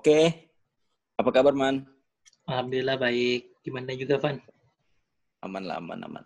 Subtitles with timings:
[0.00, 0.48] Oke.
[1.20, 1.84] Apa kabar, Man?
[2.48, 3.52] Alhamdulillah baik.
[3.60, 4.40] Gimana juga, Van?
[5.44, 6.24] Aman lah, aman, aman.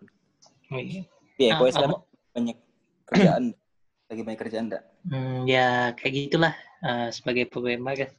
[0.71, 1.03] Wih.
[1.43, 2.57] Iya, Ah, kok sekarang banyak
[3.11, 3.45] kerjaan.
[4.15, 4.87] Lagi banyak kerjaan enggak?
[5.11, 6.55] Hmm, ya kayak gitulah.
[6.87, 8.15] Eh, sebagai programmer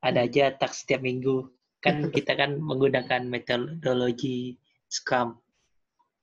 [0.00, 1.52] ada aja task setiap minggu.
[1.84, 4.56] Kan kita kan menggunakan metodologi
[4.88, 5.36] Scrum.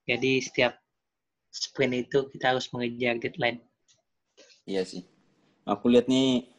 [0.09, 0.73] Jadi setiap
[1.53, 3.61] sprint itu kita harus mengejar deadline.
[4.65, 5.05] Iya sih.
[5.69, 6.49] Aku lihat nih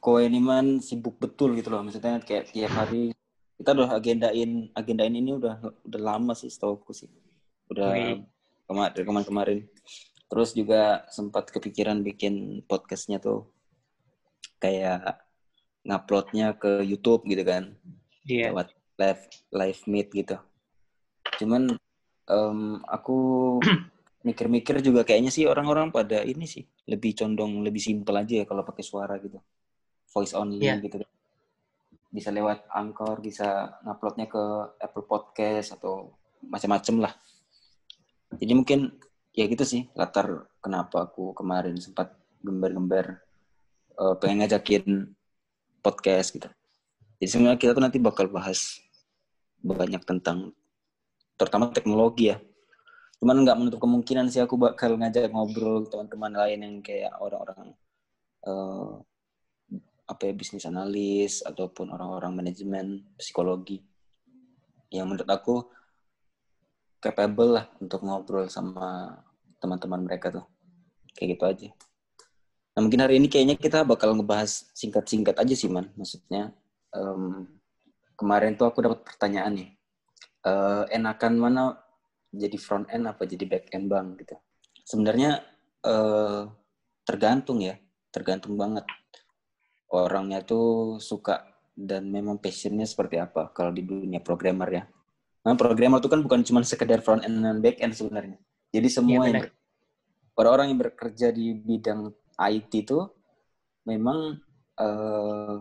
[0.00, 1.84] kowe ini man sibuk betul gitu loh.
[1.84, 3.12] Maksudnya kayak tiap hari
[3.60, 7.12] kita udah agendain agendain ini udah udah lama sih setahu sih.
[7.68, 7.92] Udah
[8.64, 9.58] kemarin kemarin kemarin.
[10.30, 13.52] Terus juga sempat kepikiran bikin podcastnya tuh
[14.56, 15.20] kayak
[15.84, 17.76] nguploadnya ke YouTube gitu kan.
[18.28, 18.52] Iya.
[18.52, 18.68] lewat
[19.00, 19.22] live
[19.52, 20.36] live meet gitu.
[21.40, 21.72] Cuman
[22.28, 23.16] em, aku
[24.26, 28.60] mikir-mikir juga kayaknya sih orang-orang pada ini sih lebih condong lebih simpel aja ya kalau
[28.60, 29.40] pakai suara gitu,
[30.10, 30.82] voice only Iya.
[30.82, 31.00] gitu.
[32.10, 34.42] Bisa lewat Anchor, bisa nguploadnya ke
[34.82, 36.10] Apple Podcast atau
[36.42, 37.12] macam-macam lah.
[38.34, 38.90] Jadi mungkin
[39.30, 43.22] ya gitu sih latar kenapa aku kemarin sempat gembar-gembar
[43.94, 44.84] eh, pengen ngajakin
[45.80, 46.48] podcast gitu.
[47.20, 48.80] Jadi sebenarnya kita tuh nanti bakal bahas
[49.60, 50.50] banyak tentang
[51.36, 52.40] terutama teknologi ya.
[53.20, 57.76] Cuman nggak menutup kemungkinan sih aku bakal ngajak ngobrol teman-teman lain yang kayak orang-orang
[58.48, 58.90] eh,
[60.20, 63.80] apa ya bisnis analis ataupun orang-orang manajemen psikologi
[64.92, 65.64] yang menurut aku
[67.00, 69.16] capable lah untuk ngobrol sama
[69.64, 70.44] teman-teman mereka tuh
[71.16, 71.68] kayak gitu aja.
[72.76, 75.88] Nah mungkin hari ini kayaknya kita bakal ngebahas singkat-singkat aja sih man.
[75.96, 76.52] Maksudnya
[76.92, 77.48] em,
[78.12, 79.70] kemarin tuh aku dapat pertanyaan nih,
[80.40, 81.64] Eh, enakan mana
[82.32, 84.36] jadi front end apa jadi back end bang gitu.
[84.84, 85.40] Sebenarnya
[85.84, 86.44] eh,
[87.08, 87.80] tergantung ya,
[88.12, 88.84] tergantung banget
[89.90, 91.42] orangnya tuh suka
[91.74, 94.84] dan memang passionnya seperti apa kalau di dunia programmer ya.
[95.40, 98.38] Nah, programmer itu kan bukan cuma sekedar front end dan back end sebenarnya.
[98.70, 99.42] Jadi semua yang benar.
[99.48, 99.56] ber-
[100.36, 103.08] orang-orang yang bekerja di bidang IT itu
[103.88, 104.36] memang
[104.78, 105.54] eh,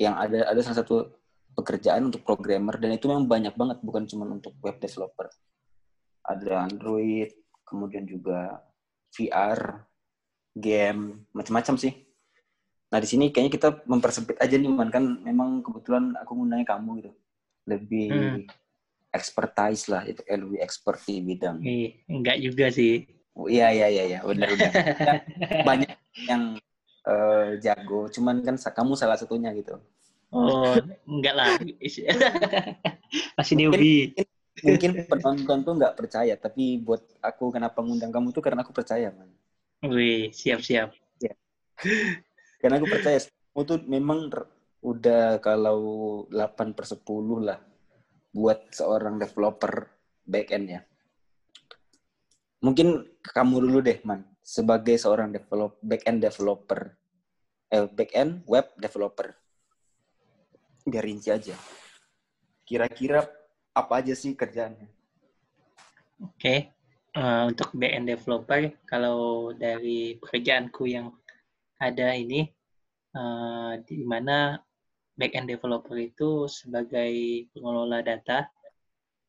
[0.00, 1.10] yang ada ada salah satu
[1.56, 5.26] pekerjaan untuk programmer dan itu memang banyak banget bukan cuma untuk web developer.
[6.26, 7.32] Ada Android,
[7.66, 8.62] kemudian juga
[9.14, 9.82] VR,
[10.54, 12.05] game, macam-macam sih.
[12.86, 16.90] Nah di sini kayaknya kita mempersempit aja nih man kan memang kebetulan aku ngundangnya kamu
[17.02, 17.10] gitu
[17.66, 18.38] lebih Hmm.
[19.10, 23.08] expertise lah itu eh, lebih expert di bidang Ih, enggak juga sih.
[23.32, 25.16] Oh, iya iya iya iya benar benar Kan
[25.64, 25.90] banyak
[26.24, 26.42] yang
[27.04, 29.76] eh, jago cuman kan kamu salah satunya gitu
[30.30, 30.74] Oh,
[31.06, 31.54] enggak lah.
[33.38, 34.12] Masih Mungkin- newbie.
[34.64, 39.12] mungkin penonton tuh nggak percaya tapi buat aku kenapa ngundang kamu tuh karena aku percaya
[39.12, 39.28] man
[39.84, 40.96] Wih, siap-siap.
[42.66, 44.18] Karena aku percaya kamu tuh memang
[44.82, 45.80] udah kalau
[46.28, 47.06] 8 per 10
[47.46, 47.62] lah
[48.34, 49.86] buat seorang developer
[50.26, 50.80] back end ya.
[52.66, 54.26] Mungkin kamu dulu deh man.
[54.42, 56.90] Sebagai seorang develop back end developer.
[57.70, 59.30] Eh, back end web developer.
[60.82, 61.54] Biar rinci aja.
[62.66, 63.22] Kira-kira
[63.74, 64.90] apa aja sih kerjaannya?
[66.16, 66.76] Oke,
[67.16, 71.16] Eh, untuk backend developer, kalau dari pekerjaanku yang
[71.80, 72.44] ada ini,
[73.16, 74.60] eh, di mana
[75.16, 77.12] backend developer itu sebagai
[77.56, 78.44] pengelola data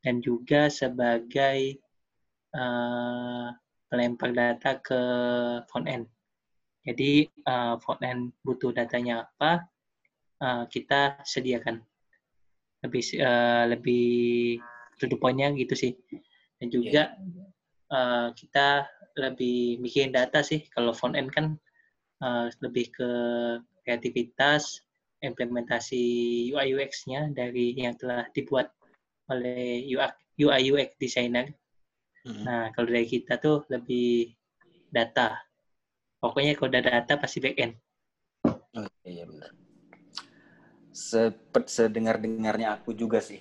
[0.03, 1.79] dan juga sebagai
[2.51, 3.47] eh,
[3.87, 5.01] pelempar data ke
[5.71, 6.05] front end.
[6.83, 9.63] Jadi eh, front end butuh datanya apa,
[10.69, 11.81] kita sediakan.
[12.85, 14.05] Lebih eh, lebih
[15.21, 15.93] point-nya gitu sih.
[16.57, 17.13] Dan juga
[17.93, 18.85] eh, kita
[19.17, 20.65] lebih mikirin data sih.
[20.73, 21.57] Kalau front end kan
[22.21, 23.09] eh, lebih ke
[23.87, 24.83] kreativitas,
[25.23, 26.03] implementasi
[26.51, 28.75] UI UX-nya dari yang telah dibuat
[29.31, 29.87] oleh
[30.35, 31.47] UI UX designer.
[32.27, 34.35] Nah, kalau dari kita tuh lebih
[34.91, 35.39] data.
[36.19, 37.73] Pokoknya kalau udah data pasti back end.
[38.75, 39.55] Oh, iya benar.
[40.91, 43.39] Sepet sedengar-dengarnya aku juga sih.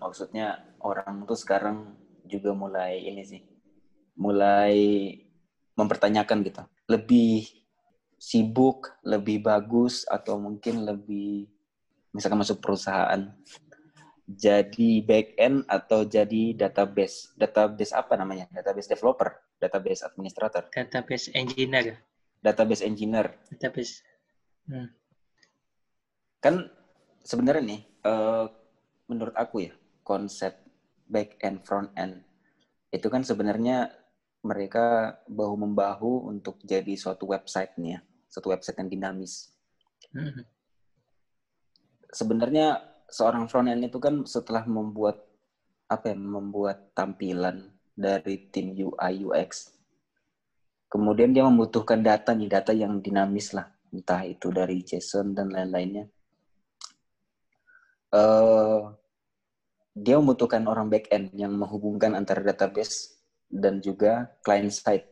[0.00, 1.92] Maksudnya orang tuh sekarang
[2.24, 3.44] juga mulai ini sih.
[4.16, 4.74] Mulai
[5.76, 6.62] mempertanyakan gitu.
[6.88, 7.61] Lebih
[8.22, 11.50] sibuk, lebih bagus atau mungkin lebih
[12.14, 13.34] misalkan masuk perusahaan
[14.30, 17.34] jadi back end atau jadi database.
[17.34, 18.46] Database apa namanya?
[18.54, 21.98] Database developer, database administrator, Database engineer,
[22.38, 23.34] database engineer.
[23.50, 24.06] database.
[24.62, 24.94] Hmm.
[26.38, 26.70] kan
[27.26, 28.46] sebenarnya nih eh,
[29.10, 29.74] menurut aku ya
[30.06, 30.54] konsep
[31.10, 32.22] back end front end
[32.94, 33.90] itu kan sebenarnya
[34.46, 38.00] mereka bahu membahu untuk jadi suatu website nih ya
[38.32, 39.52] suatu website yang dinamis
[40.12, 40.44] Hmm.
[42.12, 45.24] sebenarnya seorang front end itu kan setelah membuat
[45.88, 49.76] apa ya, membuat tampilan dari tim UI UX.
[50.88, 56.08] Kemudian dia membutuhkan data nih, data yang dinamis lah, entah itu dari JSON dan lain-lainnya.
[58.12, 58.92] Uh,
[59.96, 63.16] dia membutuhkan orang back end yang menghubungkan antara database
[63.48, 65.11] dan juga client side.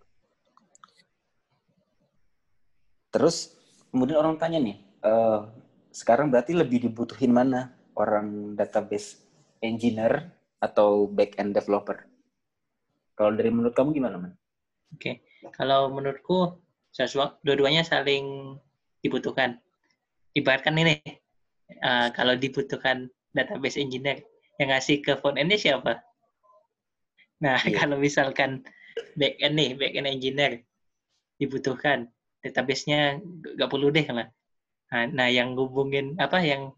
[3.10, 3.54] Terus
[3.90, 5.50] kemudian orang tanya nih, uh,
[5.90, 9.18] sekarang berarti lebih dibutuhin mana orang database
[9.58, 10.30] engineer
[10.62, 12.06] atau back end developer?
[13.18, 14.32] Kalau dari menurut kamu gimana, Man?
[14.94, 15.14] Oke, okay.
[15.54, 16.58] kalau menurutku
[17.44, 18.56] dua-duanya saling
[19.04, 19.58] dibutuhkan.
[20.34, 20.98] Ibaratkan ini,
[21.82, 24.22] uh, kalau dibutuhkan database engineer,
[24.62, 26.02] yang ngasih ke front end siapa?
[27.42, 27.74] Nah, yeah.
[27.78, 28.62] kalau misalkan
[29.16, 30.52] back end nih, back end engineer
[31.40, 32.10] dibutuhkan,
[32.40, 33.20] database-nya
[33.56, 34.28] nggak perlu deh lah.
[34.90, 36.74] Nah, nah, yang hubungin apa yang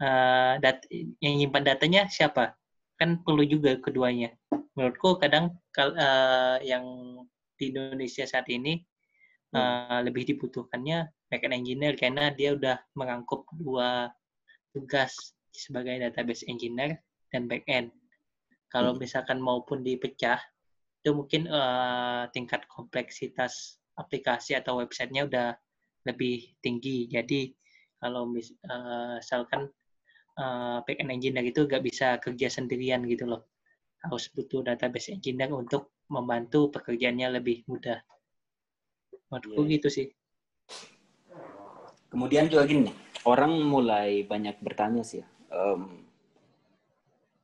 [0.00, 0.86] uh, dat
[1.20, 2.56] yang nyimpan datanya siapa?
[2.96, 4.32] Kan perlu juga keduanya
[4.72, 6.84] menurutku kadang uh, yang
[7.60, 8.80] di Indonesia saat ini
[9.52, 14.08] uh, lebih dibutuhkannya backend engineer karena dia udah mengangkut dua
[14.72, 17.92] tugas sebagai database engineer dan backend.
[18.72, 19.04] Kalau hmm.
[19.04, 20.40] misalkan maupun dipecah,
[21.04, 25.48] itu mungkin uh, tingkat kompleksitas aplikasi atau websitenya udah
[26.08, 27.06] lebih tinggi.
[27.08, 27.52] Jadi
[28.02, 29.70] kalau mis uh, misalkan
[30.38, 33.46] uh, backend engineer itu nggak bisa kerja sendirian gitu loh
[34.02, 38.02] harus butuh database engineer untuk membantu pekerjaannya lebih mudah.
[39.30, 39.72] Menurutku yeah.
[39.78, 40.06] gitu sih.
[42.10, 42.92] Kemudian juga gini
[43.24, 45.22] orang mulai banyak bertanya sih,
[45.54, 46.02] um,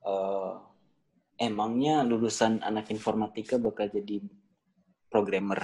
[0.03, 0.59] uh,
[1.39, 4.21] emangnya lulusan anak informatika bakal jadi
[5.09, 5.63] programmer?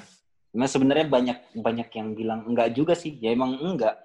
[0.55, 3.99] Memang sebenarnya banyak banyak yang bilang enggak juga sih, ya emang enggak.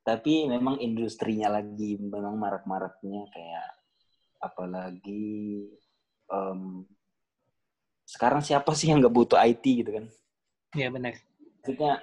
[0.00, 3.68] Tapi memang industrinya lagi memang marak-maraknya kayak
[4.40, 5.68] apalagi
[6.28, 6.84] um,
[8.04, 10.06] sekarang siapa sih yang nggak butuh IT gitu kan?
[10.76, 11.20] Iya benar.
[11.60, 12.00] Maksudnya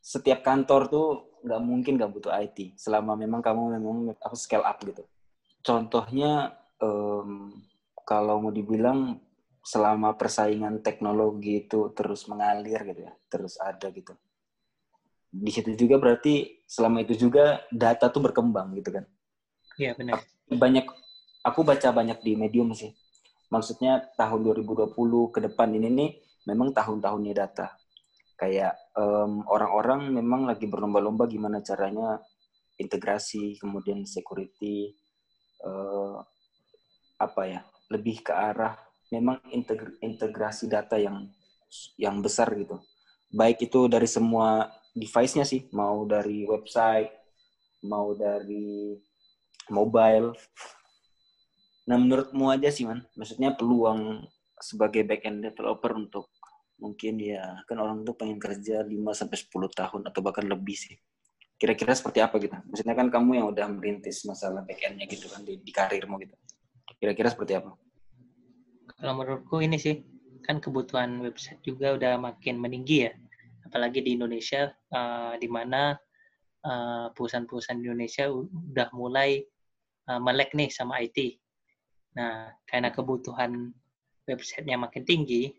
[0.00, 1.06] setiap kantor tuh
[1.44, 5.04] nggak mungkin nggak butuh IT selama memang kamu memang apa scale up gitu.
[5.64, 7.52] Contohnya um,
[8.08, 9.20] kalau mau dibilang
[9.68, 14.16] selama persaingan teknologi itu terus mengalir gitu ya, terus ada gitu.
[15.28, 19.04] Di situ juga berarti selama itu juga data tuh berkembang gitu kan.
[19.76, 20.24] Iya benar.
[20.48, 20.88] Banyak
[21.44, 22.96] aku baca banyak di medium sih
[23.48, 24.92] maksudnya tahun 2020
[25.34, 26.10] ke depan ini nih
[26.48, 27.76] memang tahun-tahunnya data.
[28.38, 32.22] Kayak orang orang-orang memang lagi berlomba-lomba gimana caranya
[32.78, 34.94] integrasi, kemudian security,
[35.66, 36.22] uh,
[37.18, 37.60] apa ya,
[37.90, 38.78] lebih ke arah
[39.12, 39.40] memang
[40.00, 41.28] integrasi data yang
[42.00, 42.80] yang besar gitu.
[43.28, 47.12] Baik itu dari semua device-nya sih, mau dari website,
[47.84, 48.96] mau dari
[49.68, 50.32] mobile,
[51.88, 54.28] Nah, menurutmu aja sih, Man, maksudnya peluang
[54.60, 56.28] sebagai back-end developer untuk
[56.76, 61.00] mungkin ya, kan orang tuh pengen kerja 5 sampai 10 tahun atau bahkan lebih sih.
[61.56, 62.54] Kira-kira seperti apa gitu?
[62.54, 66.36] Maksudnya kan kamu yang udah merintis masalah back-end-nya gitu kan di, di karirmu gitu.
[67.00, 67.72] Kira-kira seperti apa?
[68.98, 70.02] Kalau menurutku ini sih,
[70.42, 73.12] kan kebutuhan website juga udah makin meninggi ya.
[73.64, 75.94] Apalagi di Indonesia, uh, di mana
[76.66, 79.42] uh, perusahaan-perusahaan Indonesia udah mulai
[80.10, 81.38] uh, melek nih sama IT
[82.18, 83.70] Nah, karena kebutuhan
[84.26, 85.54] websitenya makin tinggi,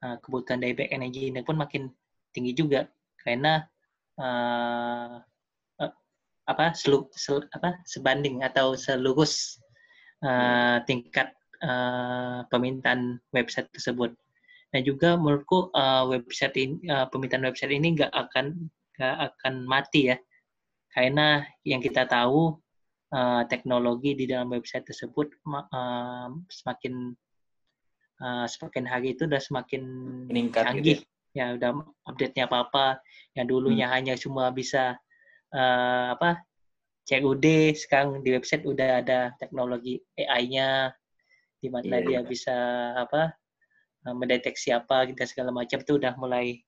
[0.00, 1.92] uh, kebutuhan dari back end engineer pun makin
[2.32, 2.88] tinggi juga
[3.20, 3.66] karena
[4.16, 5.20] uh,
[6.48, 9.60] apa selu, sel, apa sebanding atau selurus
[10.24, 11.30] uh, tingkat
[11.64, 14.12] uh, permintaan website tersebut.
[14.70, 20.14] Dan juga menurutku uh, website ini, uh, permintaan website ini nggak akan nggak akan mati
[20.14, 20.16] ya,
[20.94, 22.54] karena yang kita tahu
[23.10, 27.16] uh, teknologi di dalam website tersebut uh, semakin
[28.22, 29.82] uh, semakin hari itu udah semakin
[30.30, 30.98] meningkat gitu canggih.
[31.02, 31.08] Gitu.
[31.30, 31.70] Ya udah
[32.10, 32.98] update-nya apa-apa.
[33.38, 33.94] Yang dulunya hmm.
[33.94, 34.98] hanya cuma bisa
[35.54, 36.42] uh, apa
[37.06, 40.94] CUD, sekarang di website udah ada teknologi AI-nya
[41.60, 42.22] di mana yeah, dia yeah.
[42.24, 42.56] bisa
[42.96, 43.36] apa
[44.00, 46.64] mendeteksi apa kita segala macam itu udah mulai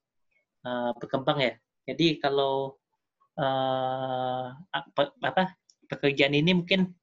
[0.65, 1.53] uh, berkembang ya.
[1.89, 2.77] Jadi kalau
[3.41, 5.57] uh, apa, apa
[5.89, 6.93] pekerjaan ini mungkin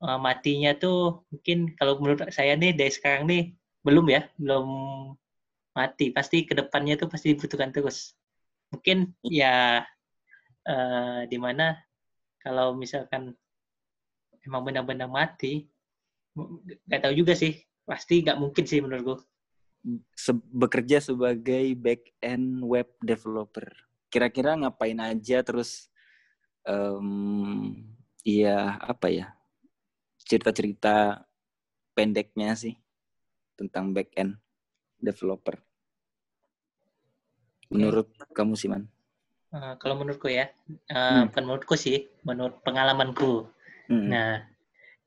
[0.00, 3.52] uh, matinya tuh mungkin kalau menurut saya nih dari sekarang nih
[3.82, 4.66] belum ya, belum
[5.74, 6.14] mati.
[6.14, 8.14] Pasti ke depannya tuh pasti dibutuhkan terus.
[8.70, 9.82] Mungkin ya
[10.66, 11.74] uh, di mana
[12.38, 13.34] kalau misalkan
[14.46, 15.66] emang benar-benar mati,
[16.36, 17.56] nggak tahu juga sih.
[17.88, 19.24] Pasti nggak mungkin sih menurutku.
[20.12, 23.66] Se bekerja sebagai back end web developer.
[24.12, 25.88] Kira-kira ngapain aja terus
[26.66, 27.72] um,
[28.26, 29.26] iya apa ya
[30.26, 31.22] cerita-cerita
[31.94, 32.74] pendeknya sih
[33.54, 34.36] tentang back end
[35.00, 35.56] developer.
[37.70, 38.86] Menurut kamu sih man?
[39.54, 40.50] Uh, kalau menurutku ya,
[40.90, 41.32] uh, hmm.
[41.32, 43.48] bukan menurutku sih, menurut pengalamanku.
[43.86, 44.10] Hmm.
[44.10, 44.42] Nah,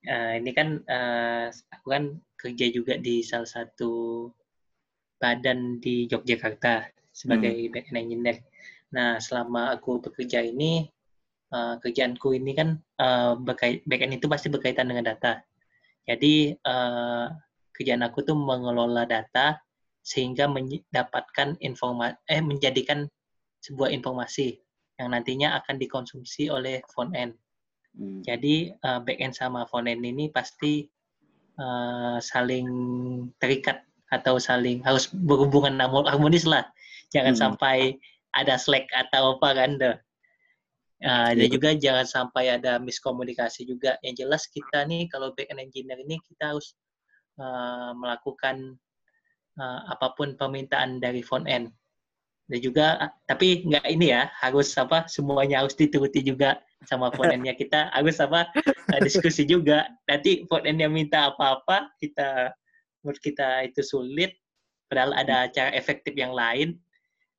[0.08, 2.03] uh, ini kan uh, aku kan
[2.39, 4.27] kerja juga di salah satu
[5.20, 7.72] badan di Yogyakarta sebagai hmm.
[7.75, 8.38] back end engineer.
[8.96, 10.88] Nah, selama aku bekerja ini,
[11.51, 15.44] uh, kerjaanku ini kan uh, back end itu pasti berkaitan dengan data.
[16.08, 17.27] Jadi uh,
[17.75, 19.60] kerjaan aku tuh mengelola data
[20.00, 23.06] sehingga mendapatkan informasi eh menjadikan
[23.62, 24.58] sebuah informasi
[24.98, 27.36] yang nantinya akan dikonsumsi oleh front end.
[27.98, 28.22] Hmm.
[28.24, 30.86] Jadi uh, back end sama front end ini pasti
[31.58, 32.67] uh, saling
[33.41, 36.65] terikat atau saling harus berhubungan harmonis lah.
[37.13, 37.41] Jangan hmm.
[37.41, 37.77] sampai
[38.38, 39.72] ada slack atau apa kan.
[41.00, 43.96] Uh, dan juga jangan sampai ada miskomunikasi juga.
[44.03, 46.75] Yang jelas kita nih kalau back end engineer ini kita harus
[47.39, 48.75] uh, melakukan
[49.55, 51.72] uh, apa pun permintaan dari front end.
[52.50, 52.86] Dan juga
[53.29, 56.58] tapi nggak ini ya harus apa semuanya harus dituruti juga
[56.89, 57.94] sama front endnya kita.
[57.94, 58.50] Harus apa
[59.06, 59.86] diskusi juga.
[60.10, 62.50] Nanti front endnya minta apa-apa kita
[63.06, 64.34] menurut kita itu sulit.
[64.89, 66.74] Padahal ada cara efektif yang lain.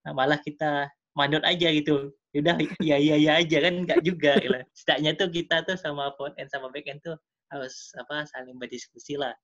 [0.07, 0.87] Nah, malah kita
[1.19, 2.15] manut aja gitu.
[2.31, 4.55] Udah ya ya ya aja kan enggak juga gitu.
[4.71, 7.19] setidaknya tuh kita tuh sama front end sama back end tuh
[7.51, 9.35] harus apa saling berdiskusi lah.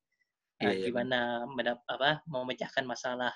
[0.62, 3.34] Iya, gimana mendap apa memecahkan masalah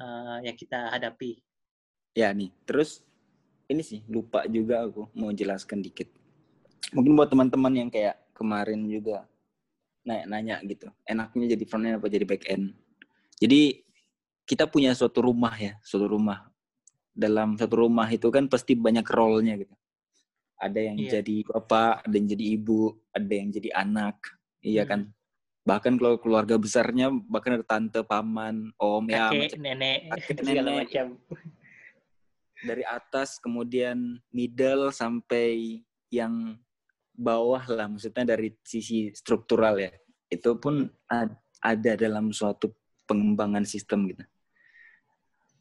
[0.00, 1.38] uh, yang kita hadapi
[2.14, 3.02] ya nih terus
[3.68, 6.08] ini sih lupa juga aku mau jelaskan dikit
[6.96, 9.28] mungkin buat teman-teman yang kayak kemarin juga
[10.08, 12.72] nanya-nanya gitu enaknya jadi front end apa jadi back end
[13.38, 13.84] jadi
[14.48, 16.48] kita punya suatu rumah ya suatu rumah
[17.18, 19.74] dalam satu rumah itu kan pasti banyak role-nya gitu.
[20.54, 21.10] Ada yang yeah.
[21.18, 24.16] jadi bapak, ada yang jadi ibu, ada yang jadi anak,
[24.62, 24.90] iya hmm.
[24.94, 25.00] kan.
[25.68, 30.74] Bahkan kalau keluarga besarnya bahkan ada tante, paman, om ya, kakek, macam, nenek, kakek, nenek,
[30.88, 31.06] macam.
[32.64, 36.56] Dari atas kemudian middle sampai yang
[37.12, 39.92] bawah lah, maksudnya dari sisi struktural ya.
[40.32, 40.88] Itu pun
[41.60, 42.72] ada dalam suatu
[43.04, 44.24] pengembangan sistem gitu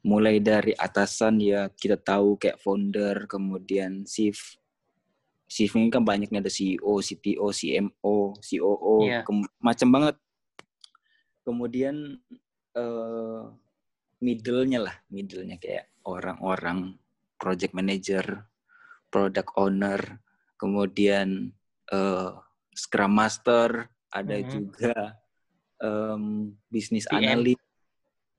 [0.07, 4.55] mulai dari atasan ya kita tahu kayak founder kemudian chief
[5.47, 9.23] ini kan banyaknya ada CEO, CTO, CMO, COO, yeah.
[9.63, 10.15] macam banget.
[11.47, 12.19] Kemudian
[12.75, 13.47] uh,
[14.19, 16.99] middle-nya lah, middle-nya kayak orang-orang
[17.39, 18.43] project manager,
[19.07, 20.19] product owner,
[20.59, 21.55] kemudian
[21.95, 22.35] uh,
[22.75, 24.51] scrum master, ada mm -hmm.
[24.51, 24.95] juga
[25.79, 27.63] um, business analyst,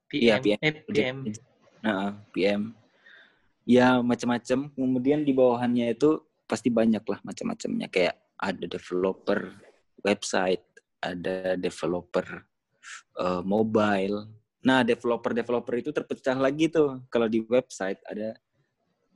[0.09, 1.17] PM, ya, PM, PM
[1.83, 2.73] nah, PM
[3.69, 6.19] ya macam-macam kemudian di bawahannya itu
[6.49, 7.87] pasti banyak lah macam-macamnya.
[7.93, 9.53] Kayak ada developer
[10.01, 10.65] website
[10.99, 12.43] ada developer
[13.19, 14.27] uh, mobile.
[14.59, 17.03] Nah developer developer itu terpecah lagi tuh.
[17.07, 18.35] Kalau di website ada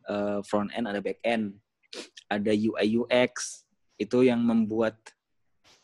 [0.07, 1.59] uh, front end ada back end.
[2.31, 3.63] Ada UI UX
[4.01, 4.97] itu yang membuat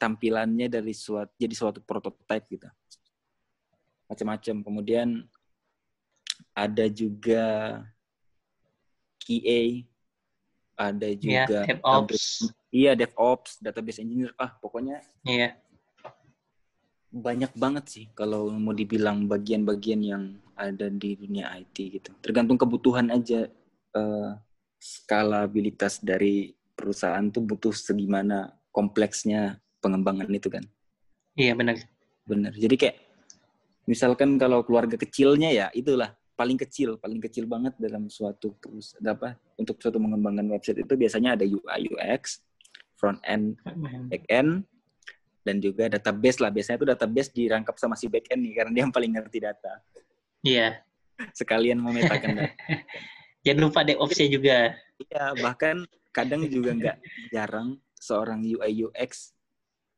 [0.01, 2.67] tampilannya dari suatu jadi suatu prototype gitu.
[4.09, 4.55] Macam-macam.
[4.65, 5.09] Kemudian
[6.55, 7.77] ada juga
[9.21, 9.85] QA,
[10.79, 12.23] ada iya, juga yeah, DevOps.
[12.71, 14.31] Iya, DevOps, database engineer.
[14.39, 15.51] Ah, pokoknya Iya.
[15.51, 15.53] Yeah.
[17.09, 20.23] Banyak banget sih kalau mau dibilang bagian-bagian yang
[20.55, 22.15] ada di dunia IT gitu.
[22.23, 23.49] Tergantung kebutuhan aja
[23.97, 24.31] uh,
[24.79, 30.63] skalabilitas dari perusahaan tuh butuh segimana kompleksnya pengembangan itu kan.
[31.35, 31.81] Iya, benar.
[32.23, 32.53] Benar.
[32.53, 32.97] Jadi kayak
[33.89, 38.55] misalkan kalau keluarga kecilnya ya itulah paling kecil, paling kecil banget dalam suatu
[39.03, 42.39] apa untuk suatu mengembangkan website itu biasanya ada UI UX,
[42.95, 43.59] front end,
[44.07, 44.63] back end,
[45.43, 46.47] dan juga database lah.
[46.47, 49.83] Biasanya itu database dirangkap sama si back end nih karena dia yang paling ngerti data.
[50.39, 50.79] Iya.
[51.35, 52.55] Sekalian memetakan data.
[53.43, 54.57] Jangan lupa DevOps-nya juga.
[55.03, 55.83] Iya, bahkan
[56.15, 56.97] kadang juga nggak
[57.35, 59.35] jarang seorang UI UX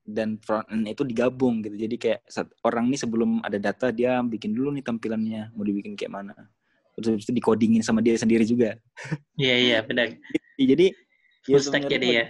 [0.02, 1.78] dan front end itu digabung gitu.
[1.78, 2.20] Jadi kayak
[2.66, 6.36] orang nih sebelum ada data dia bikin dulu nih tampilannya mau dibikin kayak mana.
[6.98, 8.76] Terus itu dikodingin sama dia sendiri juga.
[9.38, 10.14] Iya iya benar.
[10.60, 10.94] jadi
[11.46, 12.26] full ya, stack jadi ya.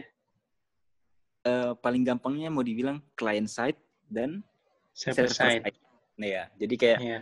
[1.41, 4.45] Uh, paling gampangnya mau dibilang client side dan
[4.93, 5.65] server, side.
[5.65, 5.77] side.
[6.21, 7.09] Nah ya, jadi kayak yeah.
[7.09, 7.19] Iya.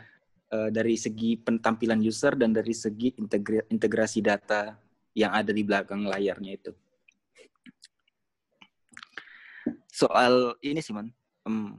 [0.51, 3.15] uh, dari segi pentampilan user dan dari segi
[3.72, 4.75] integrasi data
[5.15, 6.72] yang ada di belakang layarnya itu
[10.00, 11.12] soal ini sih man
[11.44, 11.75] um,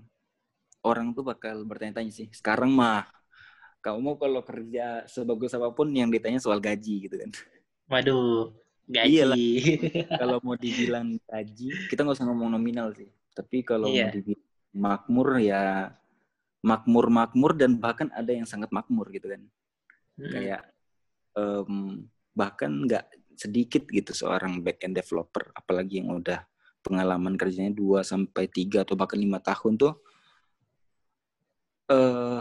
[0.85, 3.09] orang tuh bakal bertanya-tanya sih sekarang mah
[3.81, 7.31] kamu mau kalau kerja sebagus apa pun yang ditanya soal gaji gitu kan
[7.89, 8.53] waduh
[8.91, 9.11] gaji.
[9.23, 9.39] Iyalah.
[10.21, 13.09] kalau mau dibilang gaji, kita nggak usah ngomong nominal sih.
[13.31, 14.11] Tapi kalau Iya.
[14.11, 15.63] mau dibilang makmur ya
[16.61, 19.43] makmur-makmur dan bahkan ada yang sangat makmur gitu kan.
[20.19, 20.31] Mm-mm.
[20.35, 20.63] Kayak
[21.39, 23.07] em, bahkan nggak
[23.39, 26.45] sedikit gitu seorang back end developer, apalagi yang udah
[26.81, 29.95] pengalaman kerjanya 2 sampai 3 atau bahkan lima tahun tuh
[31.91, 32.41] eh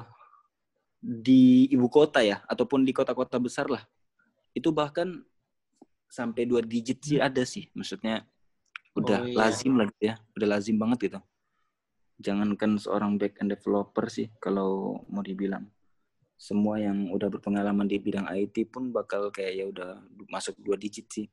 [0.99, 3.83] di ibu kota ya ataupun di kota-kota besar lah.
[4.51, 5.23] Itu bahkan
[6.11, 7.71] sampai dua digit sih ada sih.
[7.71, 8.27] Maksudnya
[8.97, 9.35] udah Oh, iya.
[9.47, 11.19] lazim lah gitu ya, udah lazim banget gitu.
[12.19, 15.63] Jangankan seorang back end developer sih kalau mau dibilang
[16.35, 21.07] semua yang udah berpengalaman di bidang IT pun bakal kayak ya udah masuk dua digit
[21.07, 21.27] sih.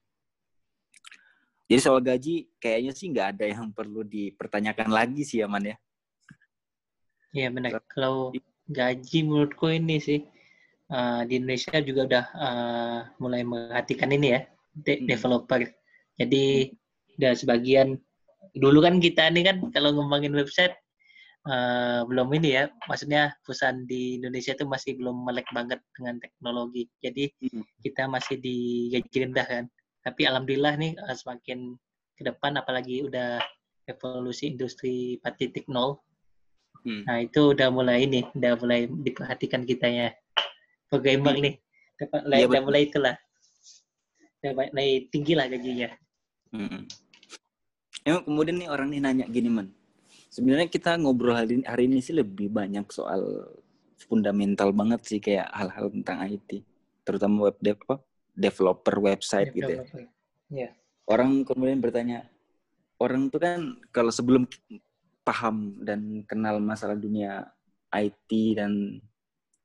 [1.67, 5.77] Jadi soal gaji kayaknya sih nggak ada yang perlu dipertanyakan lagi sih aman ya.
[7.35, 7.83] Iya benar.
[7.91, 8.31] Kalau
[8.71, 10.23] gaji menurutku ini sih
[10.87, 14.41] eh, di Indonesia juga udah eh, mulai memperhatikan ini ya
[14.79, 15.09] de- Hmm.
[15.11, 15.61] developer.
[16.17, 16.71] Jadi
[17.19, 17.99] udah sebagian
[18.57, 20.73] dulu kan kita ini kan kalau ngembangin website
[21.51, 26.87] eh, belum ini ya, maksudnya perusahaan di Indonesia itu masih belum melek banget dengan teknologi.
[27.03, 27.67] Jadi Hmm.
[27.83, 29.65] kita masih di gaji rendah kan.
[30.07, 31.75] Tapi alhamdulillah nih eh, semakin
[32.15, 33.43] ke depan apalagi udah
[33.91, 35.67] evolusi industri 4.0
[36.87, 37.03] Hmm.
[37.03, 40.09] Nah itu udah mulai ini, udah mulai diperhatikan kita ya.
[40.87, 41.55] Programmer nih,
[41.99, 43.15] dapat Iya, udah mulai itulah,
[44.39, 45.91] udah mulai tinggi lah gajinya.
[46.55, 46.87] Mm-mm.
[48.07, 49.75] Emang kemudian nih orang nih nanya gini man,
[50.31, 53.51] sebenarnya kita ngobrol hari ini, hari ini sih lebih banyak soal
[54.07, 56.63] fundamental banget sih kayak hal-hal tentang IT,
[57.03, 57.99] terutama web dev, apa,
[58.37, 59.83] developer website gitu ya.
[60.53, 60.71] Iya.
[61.09, 62.29] Orang kemudian bertanya,
[63.01, 64.45] orang tuh kan kalau sebelum
[65.27, 67.49] paham dan kenal masalah dunia
[67.91, 69.01] IT dan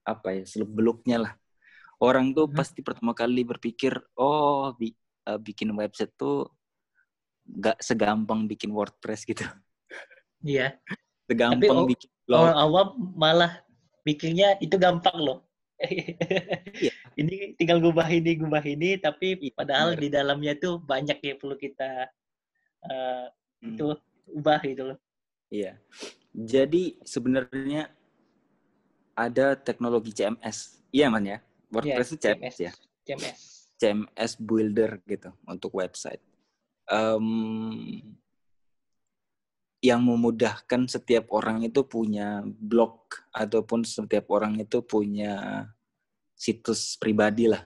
[0.02, 1.34] apa ya seluk beluknya lah,
[2.02, 2.58] orang tuh Mhm.
[2.58, 4.98] pasti pertama kali berpikir, oh bi-
[5.28, 6.50] eh, bikin website tuh
[7.46, 9.44] gak segampang bikin WordPress gitu.
[10.42, 10.80] Iya.
[11.30, 12.50] Segampang oh, bikin blog.
[12.58, 13.62] Awam malah
[14.02, 15.46] mikirnya itu gampang loh.
[17.16, 17.22] Iya.
[17.22, 20.02] ini tinggal gubah ini, gubah ini, tapi Iya, padahal benar.
[20.02, 22.08] di dalamnya tuh banyak yang perlu kita
[22.82, 23.28] eh,
[23.62, 23.94] Hmm, itu
[24.34, 24.98] ubah gitu loh.
[25.54, 25.78] Iya.
[26.34, 27.94] Jadi sebenarnya
[29.14, 30.82] ada teknologi CMS.
[30.90, 31.38] Iya man ya.
[31.70, 32.72] WordPress itu CMS ya.
[33.06, 33.40] CMS.
[33.78, 36.22] CMS builder gitu untuk website.
[36.90, 37.28] Em,
[39.82, 43.02] yang memudahkan setiap orang itu punya blog
[43.34, 45.66] ataupun setiap orang itu punya
[46.44, 47.62] situs pribadi lah.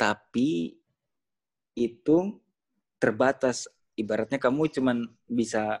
[0.00, 0.48] Tapi
[1.76, 2.16] itu
[3.02, 3.68] terbatas.
[3.94, 4.98] Ibaratnya kamu cuman
[5.30, 5.78] bisa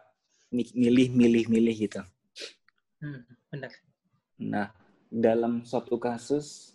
[0.54, 2.00] mi- milih-milih-milih gitu.
[3.02, 3.72] Hmm, benar.
[4.38, 4.68] Nah,
[5.10, 6.74] dalam suatu kasus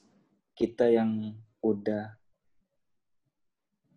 [0.55, 2.15] kita yang udah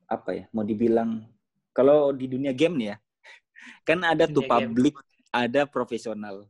[0.07, 1.25] apa ya, mau dibilang
[1.73, 2.97] kalau di dunia game nih ya,
[3.89, 4.75] kan ada tuh Dunia game.
[4.77, 4.95] public,
[5.33, 6.47] ada profesional.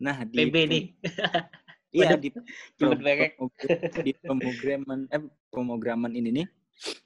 [0.00, 0.84] Nah, di PB nih.
[1.94, 2.18] Iya.
[2.18, 2.30] Di
[4.06, 6.48] di pemrograman eh pemrograman ini nih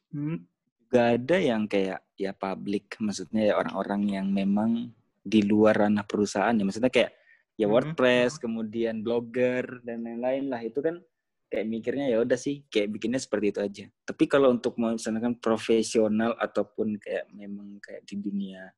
[0.09, 0.41] Hmm.
[0.89, 2.97] gak ada yang kayak ya public.
[2.97, 4.89] Maksudnya ya orang-orang yang memang
[5.21, 6.65] di luar ranah perusahaan ya.
[6.65, 7.13] Maksudnya kayak
[7.61, 7.73] ya Mhm.
[7.77, 10.65] WordPress kemudian blogger dan lain-lain lah.
[10.65, 11.05] Itu kan
[11.53, 13.85] kayak mikirnya ya udah sih kayak bikinnya seperti itu aja.
[14.09, 18.73] Tapi kalau untuk misalkan profesional ataupun kayak memang kayak di dunia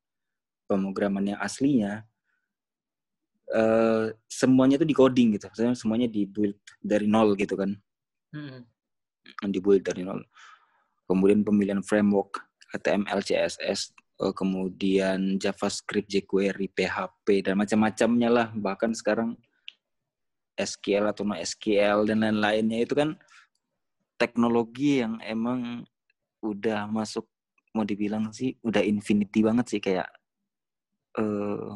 [0.67, 2.03] pemrograman yang aslinya
[3.51, 7.75] eh semuanya itu di coding gitu Maksudnya semuanya di build dari nol gitu kan
[8.31, 8.63] Hmm.
[9.51, 10.23] dibuat dari nol.
[11.03, 12.39] Kemudian pemilihan framework
[12.71, 13.91] HTML, CSS,
[14.23, 18.47] eh, kemudian JavaScript, jQuery, PHP dan macam-macamnya lah.
[18.55, 19.35] Bahkan sekarang
[20.55, 23.19] SQL atau no SQL dan lain-lainnya itu kan
[24.15, 25.83] teknologi yang emang
[26.39, 27.25] udah masuk
[27.71, 30.05] mau dibilang sih udah infinity banget sih kayak
[31.17, 31.71] eh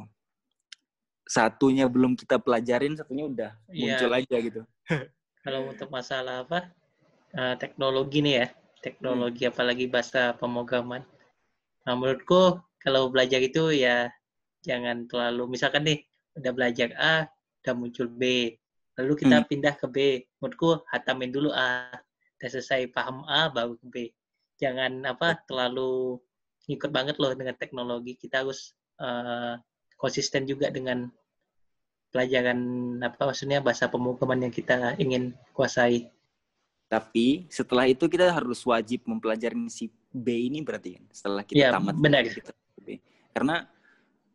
[1.26, 3.82] satunya belum kita pelajarin, satunya udah Iya.
[3.82, 4.62] muncul aja gitu.
[5.46, 6.70] Kalau untuk masalah apa
[7.34, 8.48] eh, teknologi nih ya,
[8.82, 11.02] teknologi apalagi bahasa pemrograman.
[11.86, 14.10] Nah menurutku kalau belajar itu ya
[14.62, 16.00] jangan terlalu misalkan nih
[16.38, 17.16] udah belajar A,
[17.62, 18.54] udah muncul B,
[18.98, 19.98] lalu kita pindah ke B.
[20.42, 21.94] Menurutku hatamin dulu A,
[22.42, 23.96] udah selesai paham A baru ke B.
[24.58, 26.18] Jangan apa terlalu
[26.66, 28.18] ngikut banget loh dengan teknologi.
[28.18, 29.54] Kita harus eh,
[29.96, 31.10] konsisten juga dengan
[32.12, 32.60] pelajaran
[33.04, 36.08] apa maksudnya bahasa pemrograman yang kita ingin kuasai.
[36.88, 41.70] Tapi setelah itu kita harus wajib mempelajari si B ini berarti kan setelah kita Ya,
[41.76, 42.24] tamat benar.
[42.24, 43.02] kita B.
[43.36, 43.68] Karena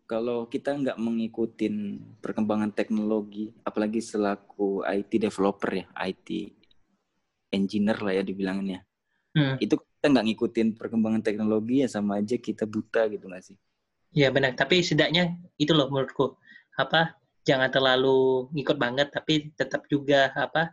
[0.05, 1.70] kalau kita nggak mengikuti
[2.18, 6.51] perkembangan teknologi, apalagi selaku IT developer ya, IT
[7.55, 8.83] engineer lah ya dibilanginnya,
[9.31, 9.55] Hmm.
[9.62, 13.55] itu kita nggak ngikutin perkembangan teknologi ya sama aja kita buta gitu nggak sih?
[14.11, 16.35] Iya benar, tapi setidaknya itu loh menurutku
[16.81, 20.73] apa jangan terlalu ngikut banget tapi tetap juga apa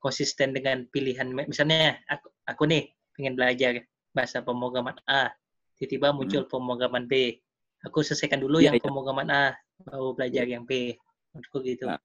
[0.00, 3.72] konsisten dengan pilihan misalnya aku, aku nih pengen belajar
[4.12, 5.32] bahasa pemrograman A
[5.76, 6.16] tiba-tiba hmm.
[6.16, 6.50] muncul hmm.
[6.52, 7.36] pemrograman B
[7.82, 8.82] aku selesaikan dulu ya, yang ya.
[8.84, 9.44] pemrograman A
[9.82, 10.94] baru belajar yang B
[11.32, 12.00] menurutku gitu nah,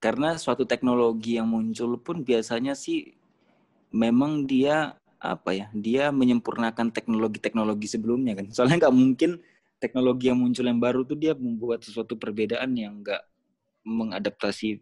[0.00, 3.12] karena suatu teknologi yang muncul pun biasanya sih
[3.92, 9.30] memang dia apa ya dia menyempurnakan teknologi-teknologi sebelumnya kan soalnya nggak mungkin
[9.82, 13.18] teknologi yang muncul yang baru tuh dia membuat sesuatu perbedaan yang nggak
[13.82, 14.78] mengadaptasi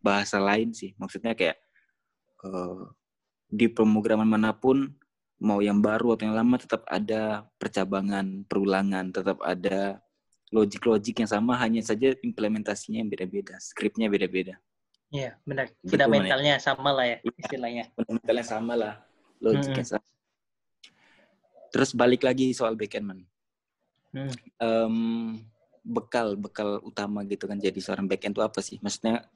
[0.00, 0.96] bahasa lain sih.
[0.96, 1.60] Maksudnya kayak
[2.40, 2.88] uh,
[3.52, 4.88] di pemrograman mana pun
[5.36, 10.00] mau yang baru atau yang lama tetap ada percabangan, perulangan, tetap ada
[10.48, 14.56] logik-logik yang sama, hanya saja implementasinya yang beda-beda, skripnya beda-beda.
[15.12, 15.68] Iya, benar.
[15.84, 16.62] Gitu, Fundamentalnya ya.
[16.64, 17.84] sama lah ya iya, istilahnya.
[17.92, 18.94] Fundamentalnya sama lah,
[19.44, 19.92] logiknya hmm.
[19.98, 20.08] sama.
[21.74, 23.20] Terus balik lagi soal backend man
[24.14, 24.34] hmm.
[24.62, 24.96] um,
[25.84, 28.80] bekal bekal utama gitu kan jadi seorang backend itu apa sih?
[28.80, 29.28] Maksudnya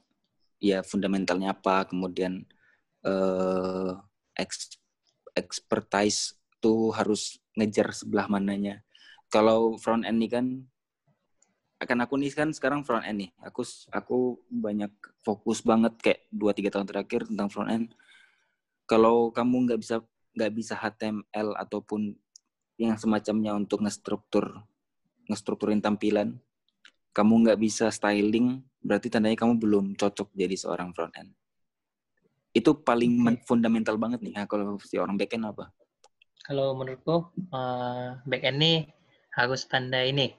[0.58, 2.46] ya fundamentalnya apa, kemudian
[3.04, 3.98] uh,
[5.36, 8.82] expertise tuh harus ngejar sebelah mananya.
[9.28, 10.46] Kalau front end ini kan
[11.78, 13.30] akan aku nih kan sekarang front end nih.
[13.46, 13.62] Aku
[13.94, 14.90] aku banyak
[15.22, 17.86] fokus banget kayak 2 3 tahun terakhir tentang front end.
[18.88, 20.02] Kalau kamu nggak bisa
[20.34, 22.14] nggak bisa HTML ataupun
[22.78, 24.62] yang semacamnya untuk ngestruktur
[25.28, 26.40] ngestrukturin tampilan,
[27.12, 31.30] kamu nggak bisa styling, berarti tandanya kamu belum cocok jadi seorang front end.
[32.56, 33.44] Itu paling okay.
[33.44, 34.32] fundamental banget nih.
[34.40, 35.68] Nah, kalau si orang back end apa?
[36.48, 38.78] Kalau menurutku uh, back end nih
[39.36, 40.32] harus tanda ini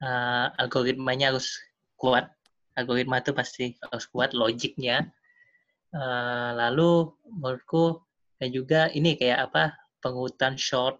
[0.00, 1.60] uh, algoritmanya harus
[2.00, 2.32] kuat.
[2.72, 5.12] Algoritma itu pasti harus kuat logiknya.
[5.92, 8.00] Uh, lalu menurutku
[8.40, 10.96] dan juga ini kayak apa pengurutan short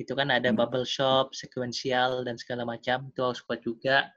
[0.00, 0.56] itu kan ada hmm.
[0.56, 4.08] bubble shop, sekuensial dan segala macam itu harus kuat juga.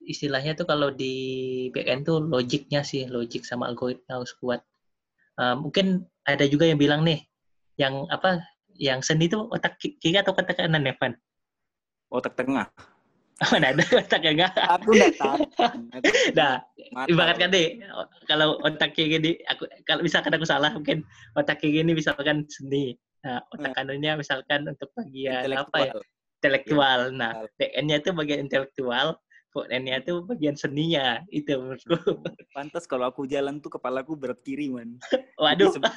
[0.00, 4.62] Istilahnya tuh kalau di backend tuh logiknya sih, logik sama algoritma harus kuat.
[5.36, 7.26] Uh, mungkin ada juga yang bilang nih,
[7.76, 8.40] yang apa,
[8.80, 11.12] yang seni itu otak kiri atau otak kanan ya, Van?
[12.08, 12.70] Otak tengah.
[13.52, 14.52] Mana ada otak enggak?
[14.56, 15.42] Aku udah tahu.
[16.38, 16.60] nah,
[17.08, 17.80] ibaratkan deh,
[18.28, 21.04] kalau otak kiri ini, aku kalau misalkan aku salah, mungkin
[21.36, 25.92] otak kiri ini misalkan seni, Nah, otak kanannya misalkan untuk bagian apa ya?
[26.40, 27.12] Intelektual.
[27.12, 29.20] Ya, nah, PN-nya itu bagian intelektual,
[29.52, 31.20] front-nya itu bagian seninya.
[31.28, 32.24] Itu menurutku.
[32.56, 34.96] Pantas kalau aku jalan tuh kepalaku berat kiri, man.
[35.42, 35.76] Waduh.
[35.76, 35.92] Lebih,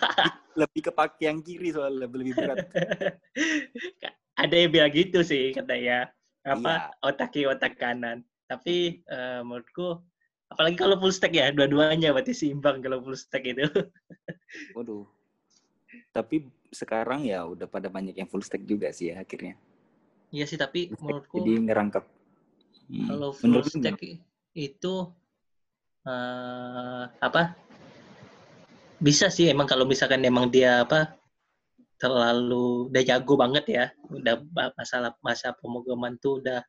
[0.60, 2.68] lebih kepake yang kiri soalnya lebih berat.
[4.44, 6.10] Ada yang bilang gitu sih katanya.
[6.44, 7.08] Apa iya.
[7.08, 8.26] otak kiri otak kanan.
[8.52, 10.04] Tapi uh, menurutku
[10.52, 13.64] apalagi kalau full stack ya, dua-duanya berarti seimbang kalau full stack itu.
[14.76, 15.08] Waduh.
[16.12, 19.56] Tapi sekarang ya udah pada banyak yang full stack juga sih ya akhirnya.
[20.34, 22.04] Iya sih, tapi menurutku jadi ngerangkap.
[22.90, 23.08] Hmm.
[23.14, 24.02] Kalau full Menurut stack
[24.58, 24.94] itu
[26.10, 27.54] uh, apa?
[28.98, 31.20] Bisa sih emang kalau misalkan emang dia apa
[32.02, 34.42] terlalu udah jago banget ya, udah
[34.76, 36.66] masalah masa pemrograman tuh udah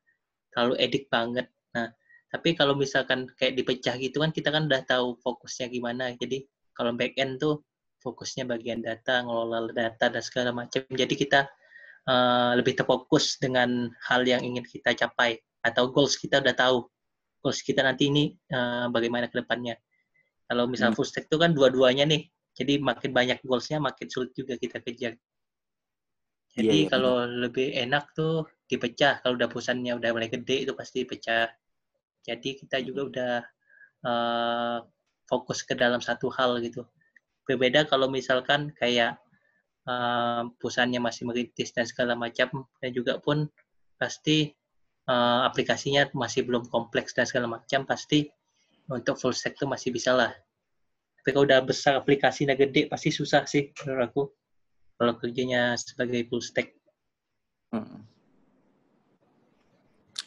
[0.55, 1.51] terlalu edik banget.
[1.75, 1.91] Nah,
[2.31, 6.15] tapi kalau misalkan kayak dipecah gitu kan kita kan udah tahu fokusnya gimana.
[6.15, 7.63] Jadi kalau back end tuh
[8.05, 10.85] fokusnya bagian data, ngelola data dan segala macam.
[10.93, 11.49] Jadi kita
[12.05, 16.85] uh, lebih terfokus dengan hal yang ingin kita capai atau goals kita udah tahu.
[17.41, 19.81] Goals kita nanti ini uh, bagaimana ke depannya.
[20.45, 20.97] Kalau misal hmm.
[21.01, 22.29] full stack itu kan dua-duanya nih.
[22.55, 25.17] Jadi makin banyak goalsnya makin sulit juga kita kejar.
[26.55, 27.41] Jadi yeah, yeah, kalau betul.
[27.49, 29.25] lebih enak tuh dipecah.
[29.25, 31.51] Kalau udah perusahaannya udah mulai gede itu pasti dipecah.
[32.23, 33.11] Jadi kita juga hmm.
[33.11, 33.35] udah
[34.07, 34.79] uh,
[35.25, 36.85] fokus ke dalam satu hal gitu
[37.45, 39.21] berbeda kalau misalkan kayak
[39.89, 43.49] uh, perusahaannya masih merintis dan segala macam dan juga pun
[44.01, 44.53] pasti
[45.09, 48.29] uh, aplikasinya masih belum kompleks dan segala macam pasti
[48.89, 50.33] untuk full stack itu masih bisa lah.
[51.21, 54.23] Tapi kalau udah besar aplikasinya gede pasti susah sih menurut aku
[55.01, 56.77] kalau kerjanya sebagai full stack.
[57.73, 58.07] Hmm.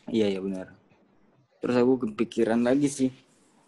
[0.10, 0.73] iya ya benar.
[1.62, 3.12] Terus aku kepikiran lagi sih.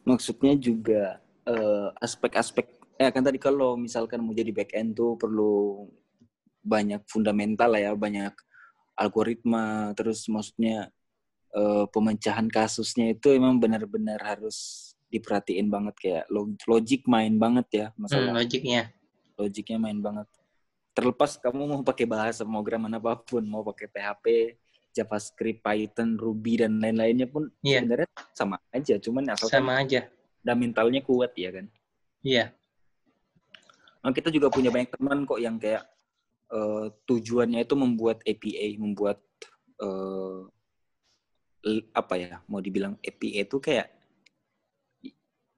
[0.04, 5.88] Maksudnya juga uh, aspek-aspek ya kan tadi kalau misalkan mau jadi back end tuh perlu
[6.60, 8.36] banyak fundamental lah ya, banyak
[9.00, 10.92] algoritma, terus maksudnya
[11.56, 16.26] uh, pemecahan kasusnya itu emang benar-benar harus diperhatiin banget kayak
[16.68, 18.36] logik main banget ya masalah.
[18.36, 18.92] Hmm, logiknya.
[19.40, 20.28] Logiknya main banget.
[20.94, 24.26] Terlepas kamu mau pakai bahasa pemrograman apa pun, mau pakai PHP,
[24.92, 27.80] JavaScript, Python, Ruby dan lain-lainnya pun yeah.
[27.80, 30.12] sebenarnya sama aja, cuman asal sama aja.
[30.44, 31.66] Fundamentalnya kuat ya kan.
[32.20, 32.52] Iya.
[32.52, 32.59] Nah,
[34.16, 35.84] kita juga punya banyak teman kok yang kayak
[36.52, 39.20] uh, tujuannya itu membuat API, membuat
[39.84, 40.48] uh,
[41.92, 42.36] apa ya?
[42.48, 43.92] Mau dibilang API itu kayak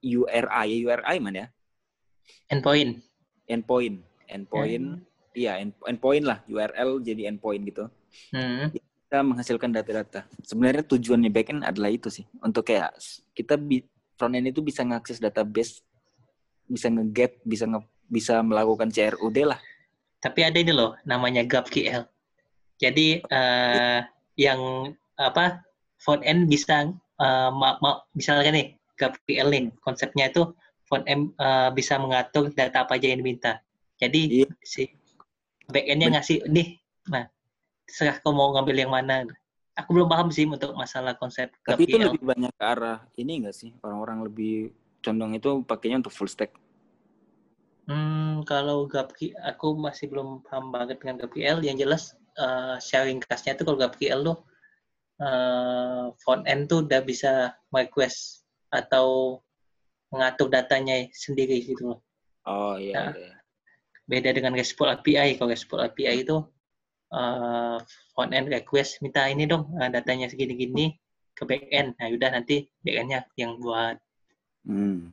[0.02, 1.48] URI, URI mana ya?
[2.50, 2.98] Endpoint.
[3.46, 5.06] Endpoint, endpoint.
[5.32, 7.88] Iya, end, endpoint lah, URL jadi endpoint gitu.
[8.34, 8.68] Hmm.
[8.68, 10.28] Kita menghasilkan data-data.
[10.44, 12.92] Sebenarnya tujuannya backend adalah itu sih, untuk kayak
[13.32, 13.56] kita
[14.20, 15.80] frontend itu bisa ngakses database,
[16.68, 17.80] bisa nge-get, bisa nge,
[18.12, 19.60] bisa melakukan CRUD lah.
[20.20, 22.04] Tapi ada ini loh, namanya GraphQL.
[22.76, 24.04] Jadi uh,
[24.36, 25.64] yang apa
[25.96, 28.66] front end bisa uh, ma, ma, misalnya nih
[29.00, 30.52] GraphQL nih konsepnya itu
[30.84, 33.64] front end uh, bisa mengatur data apa aja yang diminta.
[33.96, 34.48] Jadi iya.
[34.60, 34.92] si
[35.70, 36.76] backendnya ngasih nih,
[37.08, 37.24] nah
[37.88, 39.24] serah kau mau ngambil yang mana.
[39.72, 43.56] Aku belum paham sih untuk masalah konsep Tapi itu lebih banyak ke arah ini enggak
[43.56, 43.72] sih?
[43.80, 44.68] Orang-orang lebih
[45.00, 46.52] condong itu pakainya untuk full stack.
[47.92, 51.60] Hmm, kalau GraphQL, aku masih belum paham banget dengan GraphQL.
[51.60, 52.02] Yang jelas
[52.40, 54.38] uh, sharing class-nya itu kalau GraphQL tuh
[55.20, 59.38] uh, front end tuh udah bisa request atau
[60.08, 62.00] mengatur datanya sendiri gitu loh.
[62.48, 63.12] Oh iya.
[63.12, 63.32] Nah, iya.
[64.08, 65.36] Beda dengan RESTful API.
[65.36, 66.40] Kalau RESTful API itu
[67.12, 67.76] uh,
[68.16, 70.96] front end request minta ini dong uh, datanya segini-gini
[71.36, 71.92] ke back end.
[72.00, 74.00] Nah udah nanti back endnya yang buat.
[74.64, 75.12] Hmm.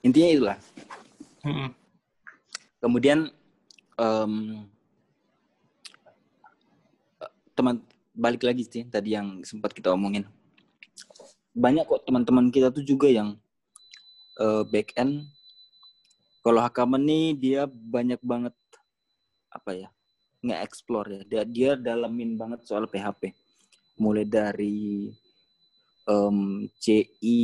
[0.00, 0.58] Intinya itulah.
[1.44, 1.72] Hmm.
[2.80, 3.28] Kemudian
[4.00, 4.64] um,
[7.60, 7.84] teman
[8.16, 10.24] balik lagi sih tadi yang sempat kita omongin
[11.52, 13.36] banyak kok teman-teman kita tuh juga yang
[14.40, 15.28] uh, back end
[16.40, 18.56] kalau Hakaman nih dia banyak banget
[19.52, 19.88] apa ya
[20.40, 23.36] nge-explore ya dia, dia dalamin banget soal PHP
[24.00, 25.12] mulai dari
[26.08, 27.40] um, CI,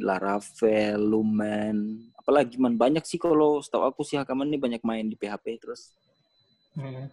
[0.00, 5.16] Laravel, Lumen, apalagi man banyak sih kalau setahu aku sih Hakaman nih banyak main di
[5.18, 5.90] PHP terus
[6.78, 7.10] hmm.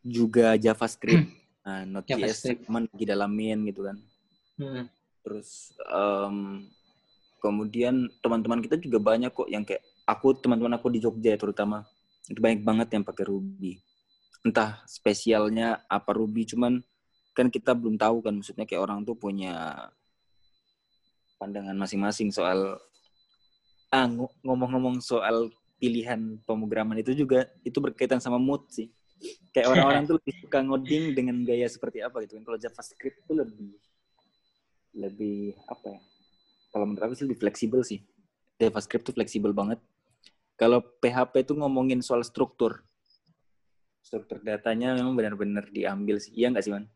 [0.00, 1.28] juga JavaScript,
[1.66, 3.96] nah Node.js man lagi dalamin gitu kan.
[4.56, 4.84] Hmm.
[5.24, 6.64] Terus um,
[7.44, 11.84] kemudian teman-teman kita juga banyak kok yang kayak aku teman-teman aku di Jogja ya, terutama
[12.28, 13.80] itu banyak banget yang pakai Ruby.
[14.44, 16.80] Entah spesialnya apa Ruby, cuman
[17.34, 19.90] kan kita belum tahu kan maksudnya kayak orang tuh punya
[21.36, 22.78] pandangan masing-masing soal
[23.90, 24.06] ah
[24.42, 28.88] ngomong-ngomong soal pilihan pemrograman itu juga itu berkaitan sama mood sih.
[29.54, 32.44] Kayak orang-orang tuh lebih suka ngoding dengan gaya seperti apa gitu kan.
[32.48, 33.70] Kalau JavaScript itu lebih
[34.94, 36.00] lebih apa ya?
[36.74, 38.02] Kalau menurut aku sih lebih fleksibel sih.
[38.58, 39.78] JavaScript tuh fleksibel banget.
[40.54, 42.82] Kalau PHP itu ngomongin soal struktur.
[44.02, 46.34] Struktur datanya memang benar-benar diambil sih.
[46.34, 46.86] Iya nggak sih man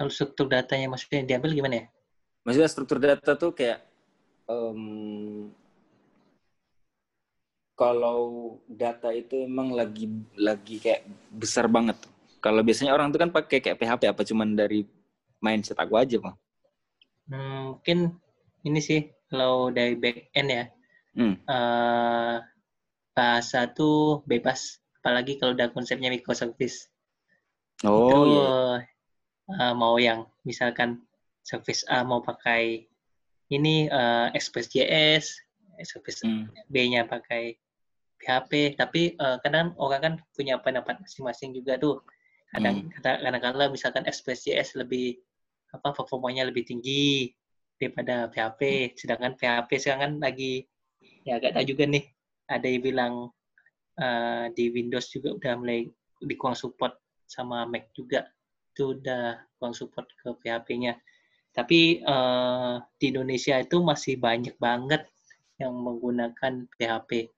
[0.00, 1.86] kalau struktur datanya maksudnya diambil gimana ya
[2.48, 3.84] maksudnya struktur data tuh kayak
[4.48, 5.52] um,
[7.80, 8.20] kalau
[8.68, 11.96] data itu emang lagi lagi kayak besar banget.
[12.44, 14.84] Kalau biasanya orang tuh kan pakai kayak PHP apa cuman dari
[15.40, 16.36] mindset aku aja, Bang.
[17.32, 18.20] Hmm, mungkin
[18.68, 20.64] ini sih kalau dari back end ya.
[21.16, 21.34] Hmm.
[21.48, 22.36] Uh,
[23.16, 26.84] bahasa tuh bebas, apalagi kalau udah konsepnya microservice.
[27.88, 28.48] Oh itu, iya.
[29.58, 31.02] Uh, mau yang misalkan
[31.42, 32.86] service A mau pakai
[33.50, 35.42] ini uh, Express.js,
[35.82, 36.46] service hmm.
[36.70, 37.58] B-nya pakai
[38.20, 41.98] PHP, tapi uh, kadang orang kan punya pendapat masing-masing juga tuh.
[42.54, 43.02] Kadang hmm.
[43.02, 45.18] kadang-kadang misalkan Express.js lebih
[45.70, 47.34] apa performanya lebih tinggi
[47.80, 48.94] daripada PHP.
[48.94, 50.68] Sedangkan PHP sekarang kan lagi
[51.24, 52.04] ya agak tahu juga nih
[52.50, 53.14] ada yang bilang
[53.96, 55.88] uh, di Windows juga udah mulai
[56.20, 58.26] dikurang support sama Mac juga
[58.80, 60.96] itu udah kurang support ke PHP-nya.
[61.52, 65.04] Tapi uh, di Indonesia itu masih banyak banget
[65.60, 67.28] yang menggunakan PHP.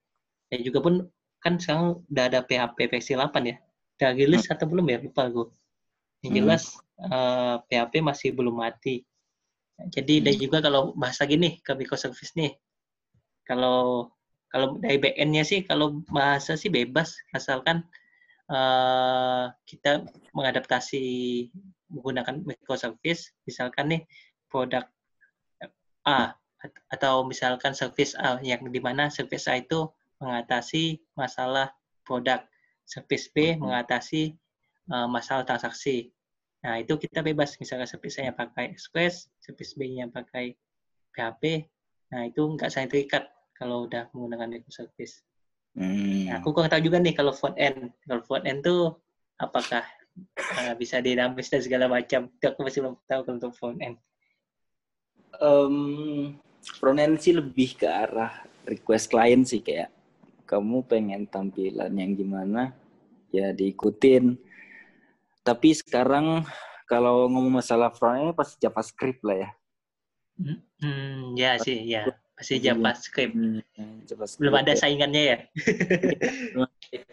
[0.47, 1.03] Dan juga pun
[1.43, 3.59] kan sekarang udah ada PHP versi 8 ya.
[3.99, 4.53] Udah rilis hmm.
[4.55, 4.97] atau belum ya?
[5.03, 5.51] Lupa gue.
[6.23, 6.39] Yang hmm.
[6.39, 6.63] jelas
[7.03, 9.03] uh, eh, PHP masih belum mati.
[9.91, 10.23] Jadi hmm.
[10.23, 12.55] dan juga kalau bahasa gini ke microservice nih,
[13.43, 14.07] kalau
[14.47, 17.83] kalau dari backend-nya sih kalau bahasa sih bebas asalkan
[18.49, 20.03] uh, kita
[20.35, 21.03] mengadaptasi
[21.93, 24.01] menggunakan microservice, misalkan nih
[24.49, 24.87] produk
[26.03, 26.35] A
[26.91, 29.87] atau misalkan service A yang di mana service A itu
[30.23, 31.75] mengatasi masalah
[32.07, 32.43] produk,
[32.87, 33.63] service B hmm.
[33.63, 34.35] mengatasi
[34.91, 36.11] uh, masalah transaksi.
[36.63, 37.59] Nah, itu kita bebas.
[37.59, 40.55] Misalnya service A pakai Express, service B-nya pakai
[41.11, 41.67] PHP.
[42.15, 45.27] Nah, itu nggak saya terikat kalau udah menggunakan microservice.
[45.73, 46.29] Hmm.
[46.29, 47.93] Nah, aku kurang tahu juga nih kalau front end.
[48.05, 48.93] Kalau front end tuh
[49.41, 49.81] apakah
[50.37, 52.29] uh, bisa dinamis dan segala macam.
[52.29, 53.97] Itu aku masih belum tahu kalau untuk front end.
[55.41, 56.37] Um,
[56.77, 59.91] front end sih lebih ke arah request client sih kayak
[60.47, 62.71] kamu pengen tampilan yang gimana
[63.33, 64.37] ya diikutin
[65.43, 66.47] tapi sekarang
[66.87, 69.49] kalau ngomong masalah frontend pasti JavaScript lah ya
[70.79, 73.33] hmm, ya sih ya pasti JavaScript.
[73.33, 74.79] Hmm, JavaScript belum ada ya.
[74.79, 75.37] saingannya ya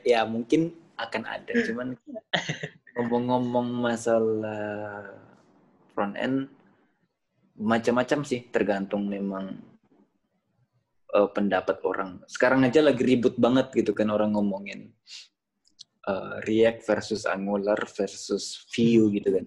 [0.17, 1.97] ya mungkin akan ada cuman
[2.97, 5.09] ngomong-ngomong masalah
[5.93, 6.49] front end
[7.61, 9.61] macam-macam sih tergantung memang
[11.13, 12.25] uh, pendapat orang.
[12.25, 14.97] Sekarang aja lagi ribut banget gitu kan orang ngomongin
[16.09, 19.45] uh, React versus Angular versus Vue gitu kan.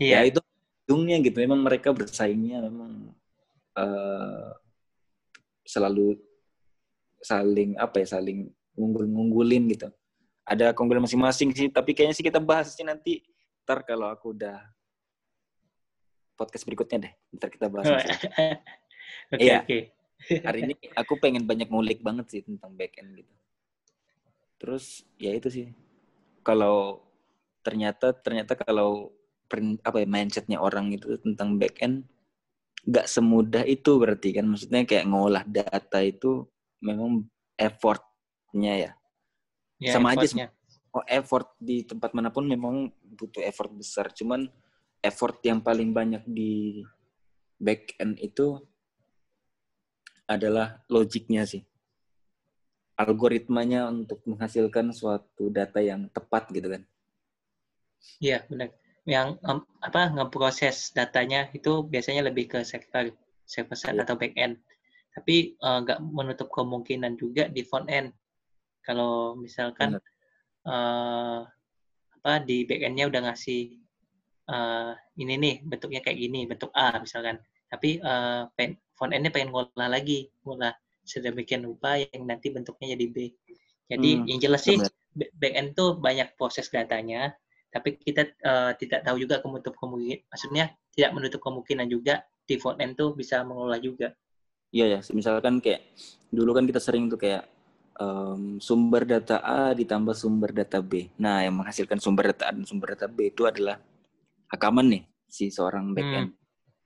[0.00, 0.08] Iya.
[0.08, 0.22] Yeah.
[0.24, 0.40] Ya itu
[0.88, 1.36] ujungnya gitu.
[1.44, 3.12] Memang mereka bersaingnya memang
[3.76, 4.56] uh,
[5.64, 6.20] selalu
[7.24, 9.88] saling apa ya saling ngunggul-ngunggulin gitu.
[10.44, 13.24] Ada keunggulan masing-masing sih, tapi kayaknya sih kita bahas sih nanti
[13.64, 14.60] ntar kalau aku udah
[16.36, 17.12] podcast berikutnya deh.
[17.40, 17.88] Ntar kita bahas.
[19.32, 19.64] Oke, iya.
[19.64, 19.78] oke.
[20.48, 23.34] Hari ini aku pengen banyak ngulik banget sih tentang back end gitu.
[24.60, 25.66] Terus ya itu sih.
[26.44, 27.04] Kalau
[27.64, 29.12] ternyata ternyata kalau
[29.84, 32.04] apa ya mindsetnya orang itu tentang back end
[32.84, 36.44] nggak semudah itu berarti kan maksudnya kayak ngolah data itu
[36.84, 37.24] memang
[37.56, 38.92] effortnya ya,
[39.80, 40.52] ya sama effortnya.
[40.52, 44.46] aja oh effort di tempat mana pun memang butuh effort besar cuman
[45.02, 46.84] effort yang paling banyak di
[47.60, 48.60] back end itu
[50.24, 51.62] adalah logiknya sih.
[52.94, 56.82] Algoritmanya untuk menghasilkan suatu data yang tepat gitu kan.
[58.22, 58.70] Iya, benar.
[59.04, 63.12] Yang um, apa ngeproses datanya itu biasanya lebih ke server,
[63.44, 64.02] server side ya.
[64.08, 64.56] atau back end.
[65.14, 68.10] Tapi eh, nggak uh, menutup kemungkinan juga di front end.
[68.82, 70.00] Kalau misalkan
[70.66, 71.40] uh,
[72.24, 73.84] apa di back endnya udah ngasih
[74.48, 79.52] uh, ini nih bentuknya kayak gini bentuk A misalkan tapi uh, pen, front endnya pengen
[79.52, 80.72] ngolah lagi ngolah
[81.04, 83.16] sedemikian rupa yang nanti bentuknya jadi B
[83.92, 84.80] jadi hmm, yang jelas sih
[85.14, 87.36] back end tuh banyak proses datanya
[87.74, 92.78] tapi kita uh, tidak tahu juga menutup kemungkinan maksudnya tidak menutup kemungkinan juga di front
[92.78, 94.14] end tuh bisa mengolah juga
[94.70, 95.82] iya ya misalkan kayak
[96.30, 97.50] dulu kan kita sering tuh kayak
[97.98, 102.62] um, sumber data A ditambah sumber data B nah yang menghasilkan sumber data A dan
[102.62, 103.82] sumber data B itu adalah
[104.54, 105.02] rekaman nih
[105.34, 106.30] si seorang backend.
[106.30, 106.38] Hmm.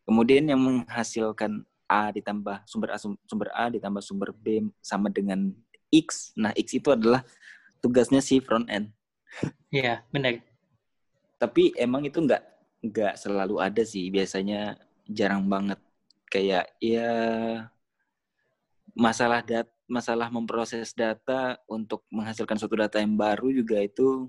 [0.09, 5.53] Kemudian yang menghasilkan A ditambah sumber A sumber A ditambah sumber B sama dengan
[5.93, 6.33] X.
[6.33, 7.21] Nah, X itu adalah
[7.85, 8.89] tugasnya si front end.
[9.69, 10.41] Iya, benar.
[11.39, 12.43] Tapi emang itu nggak
[12.85, 14.11] nggak selalu ada sih.
[14.11, 15.79] Biasanya jarang banget.
[16.29, 17.11] Kayak ya
[18.99, 24.29] masalah dat masalah memproses data untuk menghasilkan suatu data yang baru juga itu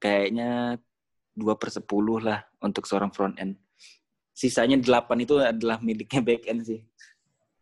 [0.00, 0.80] kayaknya
[1.36, 3.60] dua per sepuluh lah untuk seorang front end.
[4.32, 6.80] Sisanya delapan itu adalah miliknya back end sih.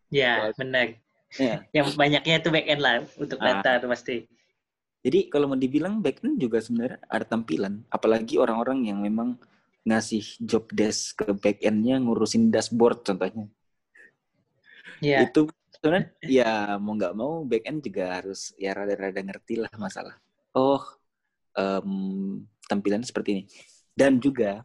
[0.07, 0.95] Ya, benar.
[1.35, 1.63] Ya.
[1.71, 3.59] Yang banyaknya itu back end lah untuk ah.
[3.59, 4.17] data itu pasti.
[5.01, 7.81] Jadi kalau mau dibilang back end juga sebenarnya ada tampilan.
[7.89, 9.33] Apalagi orang-orang yang memang
[9.81, 13.49] ngasih job desk ke back endnya ngurusin dashboard contohnya.
[15.01, 15.25] Ya.
[15.25, 20.21] Itu sebenarnya ya mau nggak mau back end juga harus ya rada-rada ngerti lah masalah.
[20.53, 20.85] Oh,
[21.57, 23.43] um, tampilan seperti ini.
[23.97, 24.61] Dan juga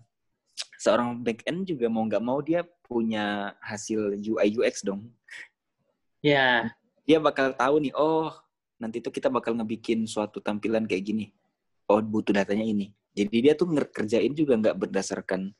[0.76, 5.08] seorang back end juga mau nggak mau dia punya hasil UI UX dong.
[6.20, 6.36] Ya.
[6.36, 6.60] Yeah.
[7.06, 8.34] Dia bakal tahu nih, oh
[8.76, 11.26] nanti tuh kita bakal ngebikin suatu tampilan kayak gini.
[11.88, 12.92] Oh butuh datanya ini.
[13.16, 15.54] Jadi dia tuh ngerjain juga nggak berdasarkan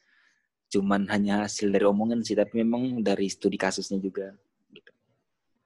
[0.67, 4.35] cuman hanya hasil dari omongan sih, tapi memang dari studi kasusnya juga.
[4.75, 4.93] Gitu.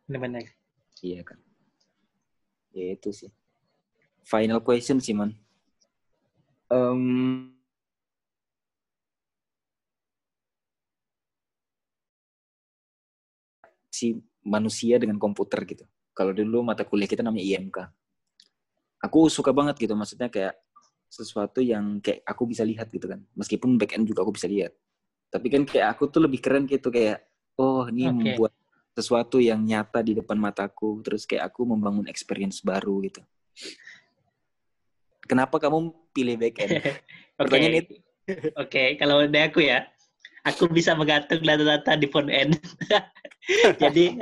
[0.06, 0.46] Benar-benar.
[1.00, 1.38] Iya kan.
[2.76, 3.32] Ya itu sih.
[4.22, 5.34] Final question sih man
[6.70, 7.50] um,
[13.90, 15.84] si manusia dengan komputer gitu.
[16.20, 17.78] Kalau dulu mata kuliah kita namanya IMK.
[19.00, 20.52] Aku suka banget gitu, maksudnya kayak
[21.08, 23.24] sesuatu yang kayak aku bisa lihat gitu kan.
[23.32, 24.76] Meskipun back end juga aku bisa lihat.
[25.32, 27.24] Tapi kan kayak aku tuh lebih keren gitu kayak,
[27.56, 28.12] oh ini okay.
[28.12, 28.52] membuat
[28.92, 31.00] sesuatu yang nyata di depan mataku.
[31.00, 33.24] Terus kayak aku membangun experience baru gitu
[35.30, 36.82] kenapa kamu pilih backend?
[37.38, 37.82] Pertanyaan okay.
[37.86, 37.94] itu.
[37.94, 38.88] Oke, okay.
[38.98, 39.86] kalau dari aku ya,
[40.42, 42.58] aku bisa menggantung data-data di front end.
[43.82, 44.18] jadi,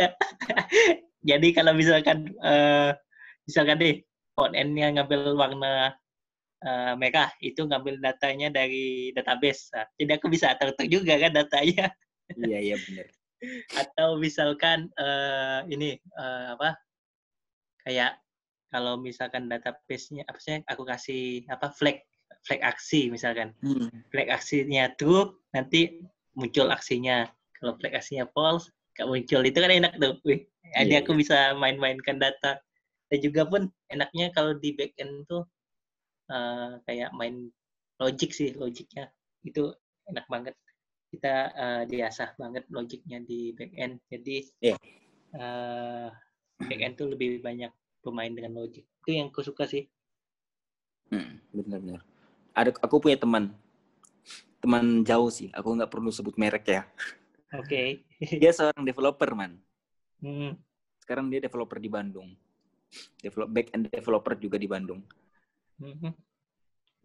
[1.29, 2.97] jadi kalau misalkan, uh,
[3.45, 4.01] misalkan deh,
[4.33, 5.93] front endnya ngambil warna
[6.65, 9.69] uh, merah, itu ngambil datanya dari database.
[9.77, 11.93] Nah, jadi aku bisa atur juga kan datanya.
[12.49, 13.07] iya, iya benar.
[13.85, 16.81] Atau misalkan uh, ini uh, apa?
[17.85, 18.19] Kayak
[18.73, 22.05] kalau misalkan database-nya apa sih aku kasih apa flag
[22.45, 24.13] flag aksi misalkan hmm.
[24.13, 26.05] flag aksinya true nanti
[26.37, 27.25] muncul aksinya
[27.57, 30.45] kalau flag aksinya false gak muncul itu kan enak tuh Wih,
[30.75, 31.21] yeah, aku yeah.
[31.21, 32.61] bisa main-mainkan data.
[33.09, 35.49] Dan juga pun enaknya kalau di back end tuh
[36.29, 37.49] uh, kayak main
[38.01, 39.09] logic sih logiknya.
[39.45, 39.73] Itu
[40.09, 40.55] enak banget.
[41.09, 44.79] Kita uh, diasah banget logiknya di back end jadi yeah.
[45.33, 46.13] uh,
[46.61, 47.73] back end tuh lebih banyak
[48.05, 49.89] pemain dengan logik itu yang aku suka sih.
[51.09, 52.05] Hmm, benar-benar
[52.59, 53.55] ada aku punya teman.
[54.59, 55.55] Teman jauh sih.
[55.55, 56.83] Aku nggak perlu sebut merek ya.
[57.55, 58.03] Oke.
[58.19, 58.37] Okay.
[58.43, 59.55] dia seorang developer man
[60.23, 60.53] hmm.
[61.03, 62.31] sekarang dia developer di Bandung
[63.21, 65.01] develop back end developer juga di Bandung.
[65.79, 66.13] Mm-hmm.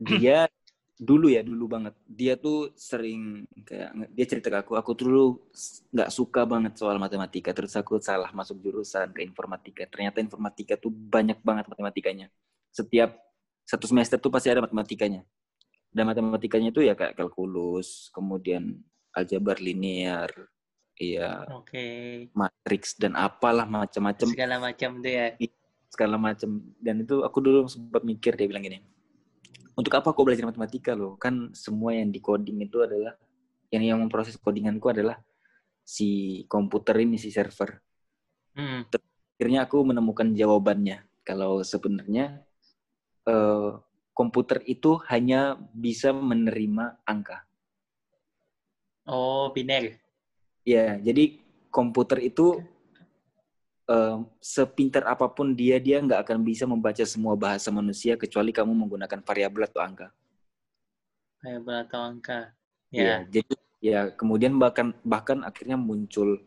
[0.04, 0.48] Dia
[0.94, 5.42] dulu ya dulu banget dia tuh sering kayak dia cerita ke aku aku dulu
[5.90, 10.94] nggak suka banget soal matematika terus aku salah masuk jurusan ke informatika ternyata informatika tuh
[10.94, 12.30] banyak banget matematikanya
[12.70, 13.18] setiap
[13.66, 15.26] satu semester tuh pasti ada matematikanya
[15.90, 18.78] dan matematikanya tuh ya kayak kalkulus kemudian
[19.18, 20.30] aljabar linear
[20.98, 21.46] iya.
[21.64, 22.30] Okay.
[22.34, 24.28] matriks dan apalah macam-macam.
[24.30, 25.28] Segala macam tuh ya.
[25.90, 26.62] Segala macam.
[26.82, 28.82] Dan itu aku dulu sempat mikir dia bilang gini
[29.74, 31.18] untuk apa aku belajar matematika loh?
[31.18, 33.18] Kan semua yang di coding itu adalah
[33.74, 35.18] yang yang memproses codinganku adalah
[35.82, 37.82] si komputer ini si server.
[38.54, 38.86] Hmm.
[39.34, 41.26] akhirnya aku menemukan jawabannya.
[41.26, 42.46] Kalau sebenarnya
[43.26, 43.82] uh,
[44.14, 47.42] komputer itu hanya bisa menerima angka.
[49.10, 50.00] Oh biner
[50.64, 51.40] ya jadi
[51.70, 52.64] komputer itu
[53.88, 58.72] um, sepintar apa pun dia dia nggak akan bisa membaca semua bahasa manusia kecuali kamu
[58.72, 60.08] menggunakan variabel atau angka.
[61.44, 62.40] Variabel atau angka.
[62.94, 63.04] Ya.
[63.04, 63.54] ya jadi
[63.84, 66.40] ya kemudian bahkan bahkan akhirnya muncul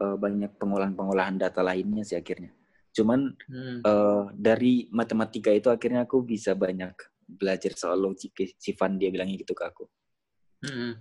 [0.00, 2.50] uh, banyak pengolahan-pengolahan data lainnya sih akhirnya.
[2.96, 3.84] Cuman hmm.
[3.84, 9.36] uh, dari matematika itu akhirnya aku bisa banyak belajar soal logik si Van dia bilangnya
[9.36, 9.84] gitu ke aku.
[10.64, 10.96] Hmm.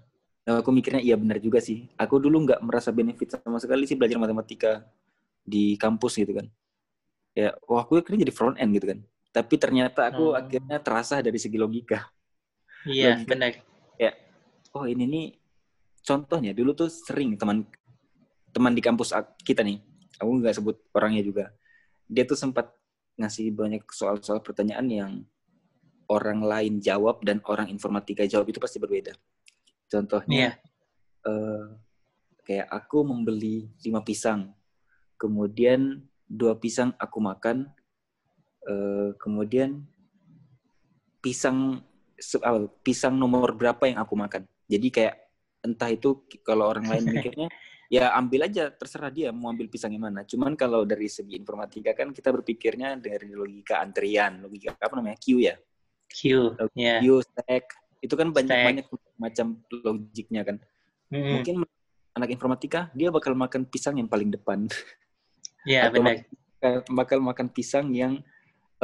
[0.45, 1.89] Nah, aku mikirnya iya benar juga sih.
[1.97, 4.85] Aku dulu nggak merasa benefit sama sekali sih belajar matematika
[5.41, 6.45] di kampus gitu kan.
[7.33, 8.99] Ya wah aku akhirnya jadi front end gitu kan.
[9.33, 10.39] Tapi ternyata aku hmm.
[10.39, 12.05] akhirnya terasa dari segi logika.
[12.85, 13.29] Iya logika.
[13.33, 13.51] benar.
[13.97, 14.11] Ya
[14.77, 15.25] oh ini nih
[16.05, 16.53] contohnya.
[16.53, 17.65] Dulu tuh sering teman
[18.53, 19.81] teman di kampus kita nih
[20.21, 21.49] aku nggak sebut orangnya juga.
[22.05, 22.69] Dia tuh sempat
[23.17, 25.11] ngasih banyak soal-soal pertanyaan yang
[26.05, 29.17] orang lain jawab dan orang informatika jawab itu pasti berbeda
[29.88, 31.27] contohnya yeah.
[31.27, 31.75] uh,
[32.45, 34.55] kayak aku membeli lima pisang
[35.15, 37.69] kemudian dua pisang aku makan,
[38.67, 39.86] uh, kemudian
[41.21, 41.81] pisang
[42.45, 44.45] uh, pisang nomor berapa yang aku makan.
[44.65, 45.15] Jadi kayak
[45.65, 47.49] entah itu kalau orang lain mikirnya
[47.86, 50.25] ya ambil aja terserah dia mau ambil pisang yang mana.
[50.25, 55.25] Cuman kalau dari segi informatika kan kita berpikirnya dari logika antrian, logika apa namanya Q
[55.41, 55.55] ya.
[56.05, 57.01] Q, yeah.
[57.01, 57.65] Q stack
[58.05, 58.85] itu kan banyak banyak
[59.17, 60.57] macam logiknya kan.
[61.09, 61.33] Mm-hmm.
[61.41, 61.55] Mungkin
[62.15, 64.65] anak informatika dia bakal makan pisang yang paling depan.
[65.65, 66.21] Iya benar.
[66.85, 68.21] Bakal makan pisang yang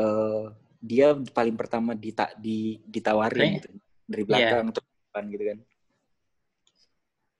[0.01, 0.49] uh,
[0.82, 3.57] dia paling pertama dita di ditawarin okay.
[3.61, 3.69] gitu
[4.09, 4.82] dari belakang yeah.
[4.82, 5.57] depan gitu kan.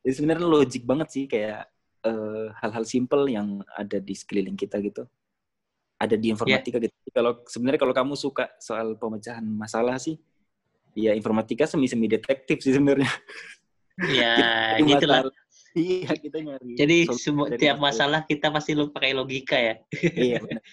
[0.06, 1.66] Jadi sebenarnya logik banget sih kayak
[2.06, 5.10] eh, hal-hal simple yang ada di sekeliling kita gitu.
[5.98, 6.86] Ada di informatika yeah.
[6.86, 7.10] gitu.
[7.10, 10.22] Kalau sebenarnya kalau kamu suka soal pemecahan masalah sih,
[10.98, 13.12] ya informatika semi-semi detektif sih sebenarnya.
[14.00, 14.34] Iya,
[14.90, 15.28] gitulah.
[15.72, 16.76] Iya, kita nyari.
[16.76, 19.76] Jadi semua tiap masalah kita pasti lu pakai logika ya.
[20.02, 20.64] iya, benar.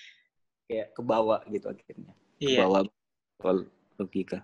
[0.66, 2.12] Kayak ke bawah gitu akhirnya.
[2.42, 2.66] Iya.
[2.66, 2.82] bawah
[3.38, 3.56] soal
[3.98, 4.42] logika.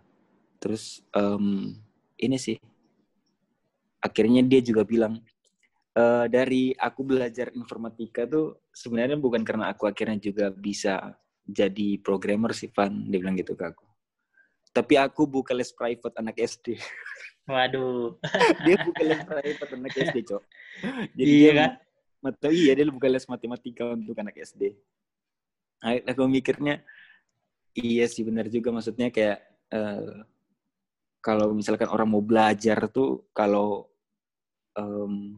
[0.63, 1.75] Terus um,
[2.19, 2.57] ini sih
[4.05, 5.17] akhirnya dia juga bilang
[5.97, 12.53] e, dari aku belajar informatika tuh sebenarnya bukan karena aku akhirnya juga bisa jadi programmer
[12.53, 13.84] sih Van dia bilang gitu ke aku
[14.75, 16.75] tapi aku buka les private anak SD
[17.45, 18.17] Waduh.
[18.65, 20.43] dia buka les private anak SD, Cok.
[21.13, 21.71] Jadi iya kan?
[22.25, 24.73] Mata iya dia buka les matematika untuk anak SD.
[25.85, 26.81] Aku mikirnya
[27.77, 29.45] iya sih benar juga maksudnya kayak
[29.77, 30.25] uh,
[31.21, 33.93] kalau misalkan orang mau belajar tuh kalau
[34.73, 35.37] um,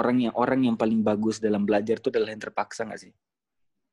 [0.00, 3.12] orang yang orang yang paling bagus dalam belajar tuh adalah yang terpaksa gak sih?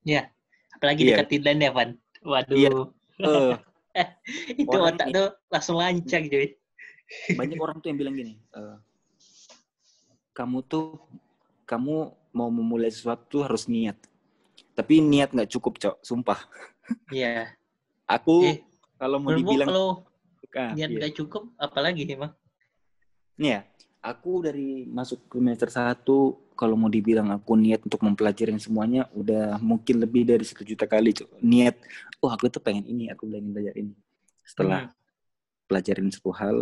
[0.07, 0.31] Iya.
[0.71, 1.19] Apalagi iya.
[1.19, 1.89] dekat deadline ya, Van.
[2.23, 2.55] Waduh.
[2.55, 2.71] Iya.
[3.19, 3.53] Uh,
[4.61, 6.55] itu otak tuh langsung lancar, cuy
[7.39, 8.61] banyak orang tuh yang bilang gini e,
[10.31, 10.99] kamu tuh
[11.67, 13.99] kamu mau memulai sesuatu harus niat
[14.71, 16.39] tapi niat nggak cukup cok sumpah
[17.15, 17.45] iya yeah.
[18.07, 18.57] aku eh,
[18.95, 19.89] kalau mau dibilang kalau
[20.55, 20.97] ah, niat iya.
[20.97, 21.17] nggak iya.
[21.19, 22.31] cukup apalagi emang
[23.35, 23.67] ya
[24.01, 29.97] aku dari masuk semester satu kalau mau dibilang aku niat untuk mempelajari semuanya udah mungkin
[29.97, 31.73] lebih dari satu juta kali niat
[32.21, 33.97] oh aku tuh pengen ini aku pengen belajar ini
[34.45, 34.93] setelah hmm.
[35.65, 36.57] pelajarin sebuah hal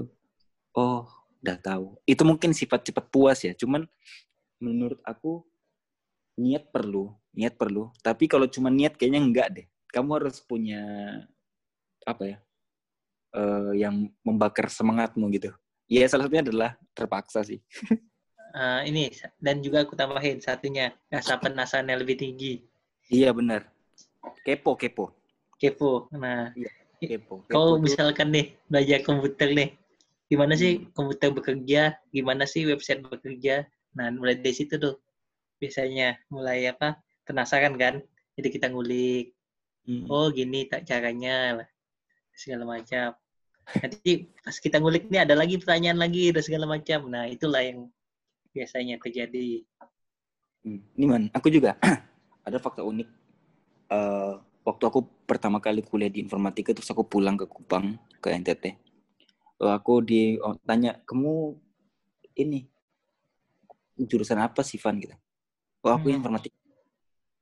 [0.80, 1.04] oh
[1.44, 3.84] udah tahu itu mungkin sifat cepat puas ya cuman
[4.64, 5.44] menurut aku
[6.40, 10.82] niat perlu niat perlu tapi kalau cuma niat kayaknya enggak deh kamu harus punya
[12.06, 12.38] apa ya?
[13.30, 15.54] Uh, yang membakar semangatmu gitu.
[15.90, 17.62] Iya, salah satunya adalah terpaksa sih.
[18.54, 22.64] uh, ini dan juga aku tambahin satunya rasa penasaran yang lebih tinggi.
[23.10, 23.68] Iya benar.
[24.46, 25.16] Kepo, kepo.
[25.58, 26.08] Kepo.
[26.14, 26.70] Nah, iya,
[27.02, 27.46] kepo.
[27.46, 29.70] kepo kau misalkan nih belajar komputer nih,
[30.30, 30.94] gimana sih hmm.
[30.94, 31.82] komputer bekerja,
[32.14, 33.66] gimana sih website bekerja.
[33.98, 35.02] Nah, mulai dari situ tuh
[35.60, 36.98] biasanya mulai apa
[37.28, 38.00] penasaran kan
[38.40, 39.36] jadi kita ngulik
[39.86, 40.08] hmm.
[40.08, 41.70] oh gini tak caranya lah
[42.34, 43.14] segala macam
[43.84, 47.92] nanti pas kita ngulik nih ada lagi pertanyaan lagi dan segala macam nah itulah yang
[48.60, 49.64] biasanya terjadi.
[50.60, 50.84] Hmm.
[51.00, 51.80] ini man aku juga
[52.48, 53.08] ada fakta unik.
[53.90, 54.38] Uh,
[54.68, 58.90] waktu aku pertama kali kuliah di informatika terus aku pulang ke Kupang ke NTT
[59.68, 61.52] aku di oh, tanya kamu
[62.40, 62.64] ini
[64.00, 64.96] jurusan apa sih Van?
[64.96, 65.12] Gitu.
[65.84, 66.24] Oh aku hmm.
[66.24, 66.56] informatika.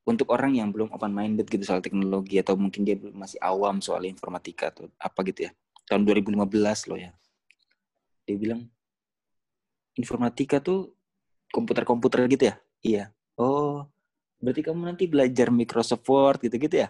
[0.08, 4.08] Untuk orang yang belum open minded gitu soal teknologi atau mungkin dia masih awam soal
[4.08, 5.52] informatika atau apa gitu ya.
[5.86, 7.12] Tahun 2015 loh ya.
[8.26, 8.66] Dia bilang
[10.00, 10.97] informatika tuh
[11.58, 12.56] komputer-komputer gitu ya?
[12.86, 13.04] Iya.
[13.42, 13.90] Oh
[14.38, 16.90] berarti kamu nanti belajar Microsoft Word gitu-gitu ya?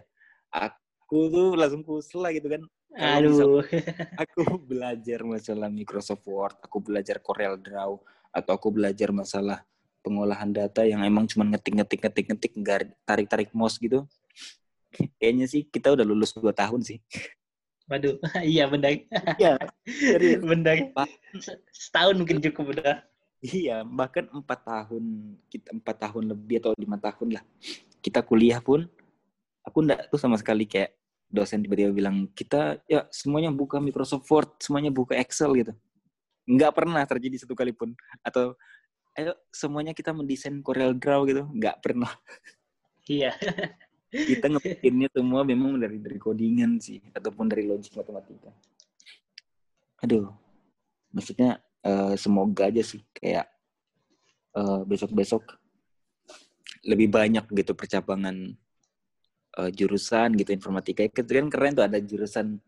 [0.52, 2.62] Aku tuh langsung kusel lah gitu kan.
[2.98, 3.64] Aduh.
[4.22, 7.92] aku belajar masalah Microsoft Word aku belajar Corel Draw
[8.36, 9.64] atau aku belajar masalah
[10.04, 14.04] pengolahan data yang emang cuma ngetik-ngetik ngetik-ngetik nggak tarik-tarik mouse gitu.
[15.20, 17.00] Kayaknya sih kita udah lulus dua tahun sih.
[17.88, 19.00] Waduh iya benar
[19.40, 19.56] iya
[20.52, 20.92] benar
[21.72, 23.00] setahun mungkin cukup udah
[23.42, 25.04] iya bahkan empat tahun
[25.52, 27.44] kita empat tahun lebih atau lima tahun lah
[28.02, 28.86] kita kuliah pun
[29.68, 30.96] aku ndak tuh sama sekali kayak
[31.28, 35.74] dosen tiba-tiba bilang kita ya semuanya buka Microsoft Word semuanya buka Excel gitu.
[36.48, 37.92] Nggak pernah terjadi satu kali pun.
[38.24, 38.56] Atau
[39.20, 41.44] ayo semuanya kita mendesain Corel Draw gitu.
[41.52, 42.12] Nggak pernah.
[43.08, 43.36] Iya.
[44.08, 48.56] Kita ngepikirinnya semua memang dari dari codingan sih ataupun dari logik matematika.
[50.00, 50.32] Aduh
[51.12, 53.48] maksudnya uh, semoga aja sih kayak
[54.60, 55.56] uh, besok-besok
[56.84, 58.56] lebih banyak gitu percabangan
[59.60, 61.08] uh, jurusan gitu informatika.
[61.10, 62.60] Kan keren tuh ada jurusan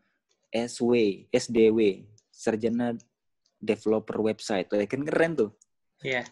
[0.50, 2.96] SW SDW sarjana
[3.60, 4.72] developer website.
[4.88, 5.52] Kan keren tuh.
[6.02, 6.24] Iya.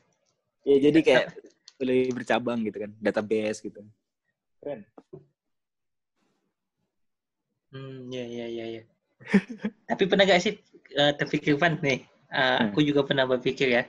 [0.68, 1.26] Ya jadi kayak
[1.78, 3.84] lebih bercabang gitu kan database gitu.
[4.64, 4.82] Keren.
[7.68, 8.84] Hmm ya ya ya ya
[9.90, 10.56] tapi pernah gak sih
[10.96, 12.71] uh, terpikir Van nih uh, hmm.
[12.71, 13.84] aku juga pernah berpikir ya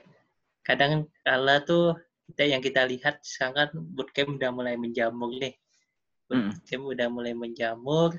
[0.63, 1.97] kadang kala tuh
[2.29, 5.57] kita yang kita lihat sekarang kan bootcamp udah mulai menjamur nih
[6.29, 6.53] hmm.
[6.53, 6.93] bootcamp hmm.
[6.93, 8.11] udah mulai menjamur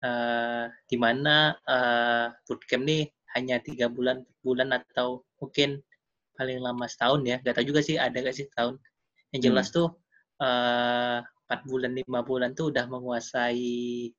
[0.00, 5.84] uh, di mana uh, bootcamp nih hanya tiga bulan bulan atau mungkin
[6.36, 8.80] paling lama setahun ya gak tau juga sih ada gak sih tahun
[9.36, 9.76] yang jelas hmm.
[9.76, 9.88] tuh
[10.40, 14.12] eh, empat uh, bulan lima bulan tuh udah menguasai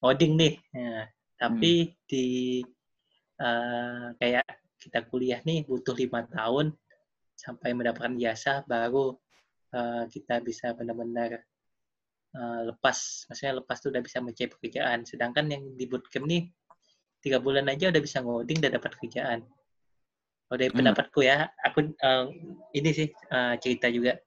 [0.00, 1.08] coding nih ya,
[1.40, 1.92] tapi hmm.
[2.08, 2.26] di
[3.40, 4.44] uh, kayak
[4.78, 6.74] kita kuliah nih butuh lima tahun
[7.34, 9.16] sampai mendapatkan jasa baru
[9.74, 11.42] uh, kita bisa benar-benar
[12.36, 16.52] uh, lepas maksudnya lepas tuh udah bisa mencari pekerjaan sedangkan yang di bootcamp nih
[17.24, 19.42] tiga bulan aja udah bisa ngoding dan dapat kerjaan
[20.44, 20.80] kalau dari hmm.
[20.84, 22.28] pendapatku ya, aku uh,
[22.76, 24.20] ini sih uh, cerita juga.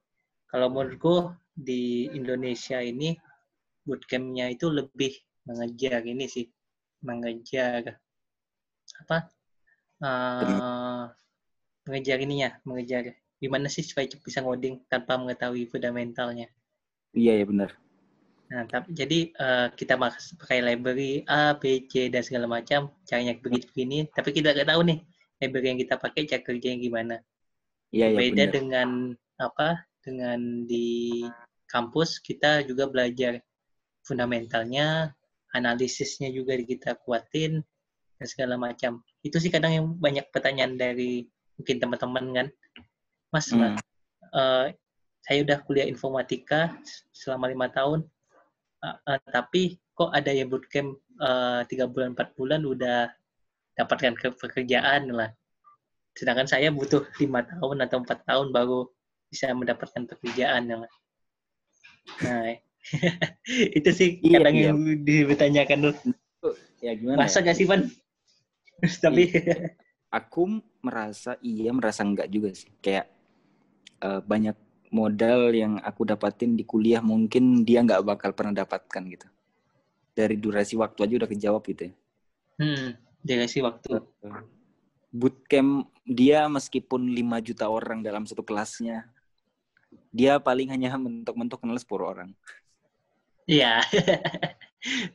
[0.49, 3.13] Kalau menurutku di Indonesia ini
[3.85, 5.13] bootcampnya itu lebih
[5.47, 6.43] mengejar ini sih,
[7.05, 8.01] mengejar
[9.03, 9.17] apa?
[9.97, 11.09] Uh,
[11.89, 16.49] mengejar ininya, mengejar gimana sih supaya bisa ngoding tanpa mengetahui fundamentalnya.
[17.13, 17.71] Iya ya benar.
[18.47, 23.67] Nah, tapi, jadi uh, kita pakai library A, B, C dan segala macam, caranya begitu
[23.75, 24.99] begini, tapi kita nggak tahu nih
[25.43, 27.15] library yang kita pakai cara kerjanya gimana.
[27.91, 28.89] Iya, iya, Beda dengan
[29.35, 29.83] apa?
[29.99, 31.27] Dengan di
[31.67, 33.43] kampus kita juga belajar
[34.07, 35.11] fundamentalnya,
[35.51, 37.59] analisisnya juga kita kuatin
[38.17, 39.01] dan segala macam.
[39.21, 41.25] Itu sih kadang yang banyak pertanyaan dari
[41.57, 42.47] mungkin teman-teman kan,
[43.33, 43.77] Mas, hmm.
[44.33, 44.65] uh,
[45.25, 46.77] saya udah kuliah informatika
[47.11, 48.05] selama lima tahun,
[48.85, 51.01] uh, uh, tapi kok ada yang bootcamp
[51.65, 53.09] tiga uh, bulan empat bulan udah
[53.73, 55.33] dapatkan pekerjaan lah.
[56.13, 58.89] Sedangkan saya butuh lima tahun atau empat tahun baru
[59.29, 60.93] bisa mendapatkan pekerjaan lah.
[62.23, 62.55] Nah,
[63.77, 64.71] itu sih iya, kadang iya.
[64.71, 65.95] yang ditanyakan tuh.
[66.79, 67.25] Ya gimana?
[67.25, 67.51] Masa ya?
[67.51, 67.89] gak sih, Pan?
[69.03, 69.73] Tapi iya.
[70.13, 72.69] aku merasa iya, merasa enggak juga sih.
[72.79, 73.09] Kayak
[74.01, 74.55] uh, banyak
[74.93, 79.27] modal yang aku dapatin di kuliah mungkin dia nggak bakal pernah dapatkan gitu.
[80.17, 81.93] Dari durasi waktu aja udah kejawab gitu ya.
[82.57, 83.99] Hmm dikasih waktu
[85.11, 89.03] bootcamp dia meskipun 5 juta orang dalam satu kelasnya
[90.15, 92.31] dia paling hanya mentok-mentok kenal 10 orang
[93.47, 93.79] Iya.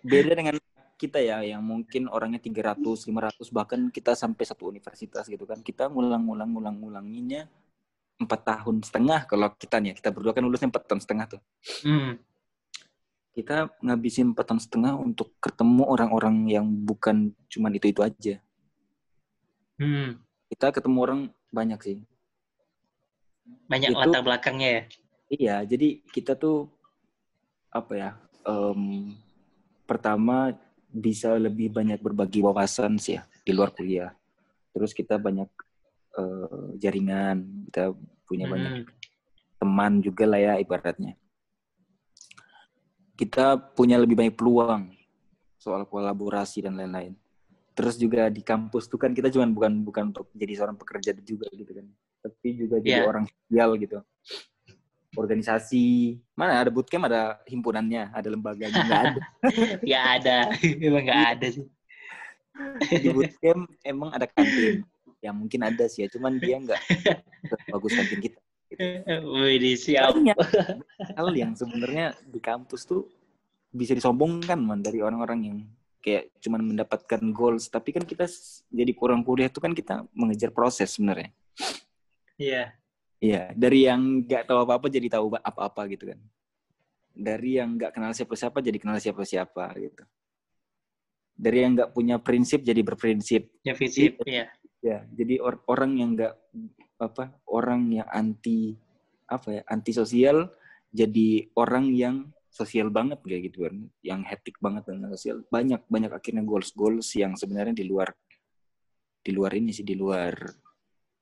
[0.00, 0.56] Beda dengan
[1.02, 2.78] kita ya yang mungkin orangnya 300,
[3.10, 5.58] 500 bahkan kita sampai satu universitas gitu kan.
[5.58, 7.42] Kita ngulang-ngulang ngulang-ngulanginya
[8.22, 11.40] empat tahun setengah kalau kita nih kita berdua kan lulusnya empat tahun setengah tuh.
[11.82, 12.22] Hmm.
[13.34, 18.34] Kita ngabisin empat tahun setengah untuk ketemu orang-orang yang bukan cuman itu itu aja.
[19.82, 20.22] Hmm.
[20.46, 21.98] Kita ketemu orang banyak sih.
[23.66, 24.82] Banyak Itu- latar belakangnya ya.
[25.32, 26.68] Iya, jadi kita tuh
[27.72, 28.10] apa ya?
[28.42, 29.14] em,
[29.86, 30.50] pertama
[30.92, 34.12] bisa lebih banyak berbagi wawasan sih ya di luar kuliah.
[34.76, 35.48] Terus kita banyak
[36.12, 37.96] eh, jaringan, kita
[38.28, 38.88] punya banyak Hmm.
[39.56, 41.16] teman juga lah ya ibaratnya.
[43.16, 44.90] Kita punya lebih banyak peluang
[45.56, 47.14] soal kolaborasi dan lain-lain.
[47.72, 51.48] Terus juga di kampus tuh kan kita cuma bukan bukan untuk jadi seorang pekerja juga
[51.54, 51.86] gitu kan,
[52.20, 53.08] tapi juga jadi Iya.
[53.08, 53.98] orang sosial gitu.
[55.12, 59.20] Organisasi, mana ada bootcamp, ada himpunannya, ada lembaganya, nggak ada.
[59.86, 60.38] Nggak ada.
[60.80, 61.66] Emang nggak ada sih.
[62.96, 64.88] Di bootcamp emang ada kantin,
[65.20, 66.80] ya mungkin ada sih ya, cuman dia nggak
[67.68, 68.40] bagus kantin kita.
[69.20, 70.16] Wih, siap.
[70.16, 70.38] Banyak
[71.12, 73.04] hal yang sebenarnya di kampus tuh
[73.68, 75.58] bisa disombongkan man dari orang-orang yang
[76.02, 78.26] kayak cuman mendapatkan goals tapi kan kita
[78.68, 81.30] jadi kurang kuliah itu kan kita mengejar proses sebenarnya
[82.42, 82.74] Iya.
[83.22, 86.20] Iya dari yang nggak tahu apa-apa jadi tahu apa-apa gitu kan.
[87.12, 90.02] Dari yang nggak kenal siapa-siapa jadi kenal siapa-siapa gitu.
[91.38, 93.46] Dari yang nggak punya prinsip jadi berprinsip.
[93.62, 94.18] Ya visip.
[94.26, 94.50] Iya.
[94.82, 96.34] ya jadi or- orang yang nggak
[96.98, 98.74] apa orang yang anti
[99.30, 100.50] apa ya anti sosial
[100.90, 103.86] jadi orang yang sosial banget kayak gitu kan.
[104.02, 105.46] Yang hektik banget dengan sosial.
[105.46, 108.10] Banyak banyak akhirnya goals goals yang sebenarnya di luar
[109.22, 110.34] di luar ini sih di luar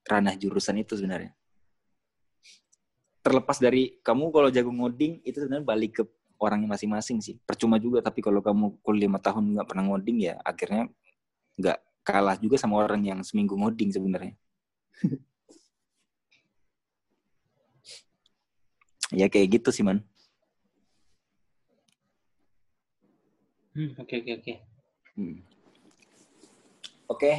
[0.09, 1.37] ranah jurusan itu sebenarnya
[3.21, 6.05] terlepas dari kamu kalau jago ngoding itu sebenarnya balik ke
[6.41, 10.41] orangnya masing-masing sih percuma juga tapi kalau kamu kuliah lima tahun nggak pernah ngoding ya
[10.41, 10.89] akhirnya
[11.61, 14.35] nggak kalah juga sama orang yang seminggu ngoding sebenarnya.
[19.21, 20.03] ya kayak gitu sih man.
[23.71, 24.55] Hmm, Oke, oke, oke.
[25.15, 25.47] Hmm.
[27.11, 27.33] Oke,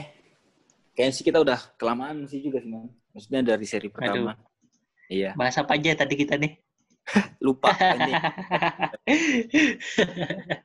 [0.95, 2.87] kayaknya sih kita udah kelamaan sih juga sih man.
[3.11, 4.35] Maksudnya dari seri pertama.
[5.11, 6.55] Iya, Bahas apa aja tadi kita nih?
[7.45, 7.75] lupa.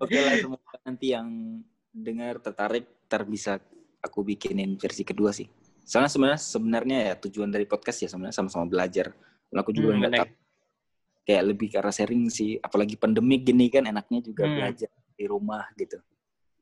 [0.03, 1.59] Oke lah semoga nanti yang
[1.90, 3.59] dengar tertarik ntar bisa
[3.99, 5.49] aku bikinin versi kedua sih.
[5.82, 9.11] Soalnya sebenarnya sebenarnya ya tujuan dari podcast ya sebenarnya sama-sama belajar.
[9.51, 10.26] Kalau aku juga Hmm, nggak benar.
[10.26, 10.34] tahu
[11.26, 12.59] kayak lebih ke arah sharing sih.
[12.62, 14.55] Apalagi pandemik gini kan enaknya juga Hmm.
[14.62, 15.99] belajar di rumah gitu.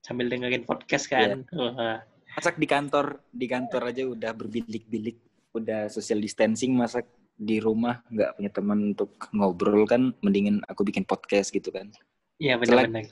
[0.01, 1.45] Sambil dengerin podcast kan.
[1.53, 2.01] Wah.
[2.35, 5.17] Masak di kantor, di kantor aja udah berbilik-bilik,
[5.53, 7.05] udah social distancing, masak
[7.35, 11.91] di rumah nggak punya teman untuk ngobrol kan, mendingin aku bikin podcast gitu kan.
[12.39, 13.11] Iya benar-benar.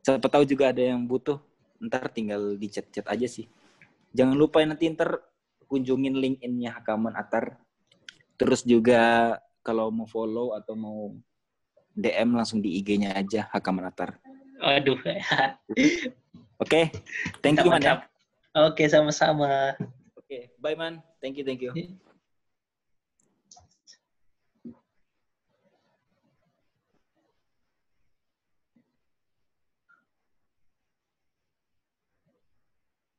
[0.00, 1.40] Siapa tahu juga ada yang butuh,
[1.80, 3.48] ntar tinggal di chat-chat aja sih.
[4.12, 5.20] Jangan lupa nanti ntar
[5.68, 7.60] kunjungin LinkedIn-nya Hakaman Atar.
[8.40, 11.12] Terus juga kalau mau follow atau mau
[11.92, 14.16] DM langsung di IG-nya aja Hakaman Atar.
[14.60, 14.96] Aduh.
[16.60, 16.92] Oke,
[17.40, 18.04] thank you man ya.
[18.52, 19.76] Oke, sama-sama.
[20.16, 21.00] Oke, bye man.
[21.20, 21.72] Thank you, thank you.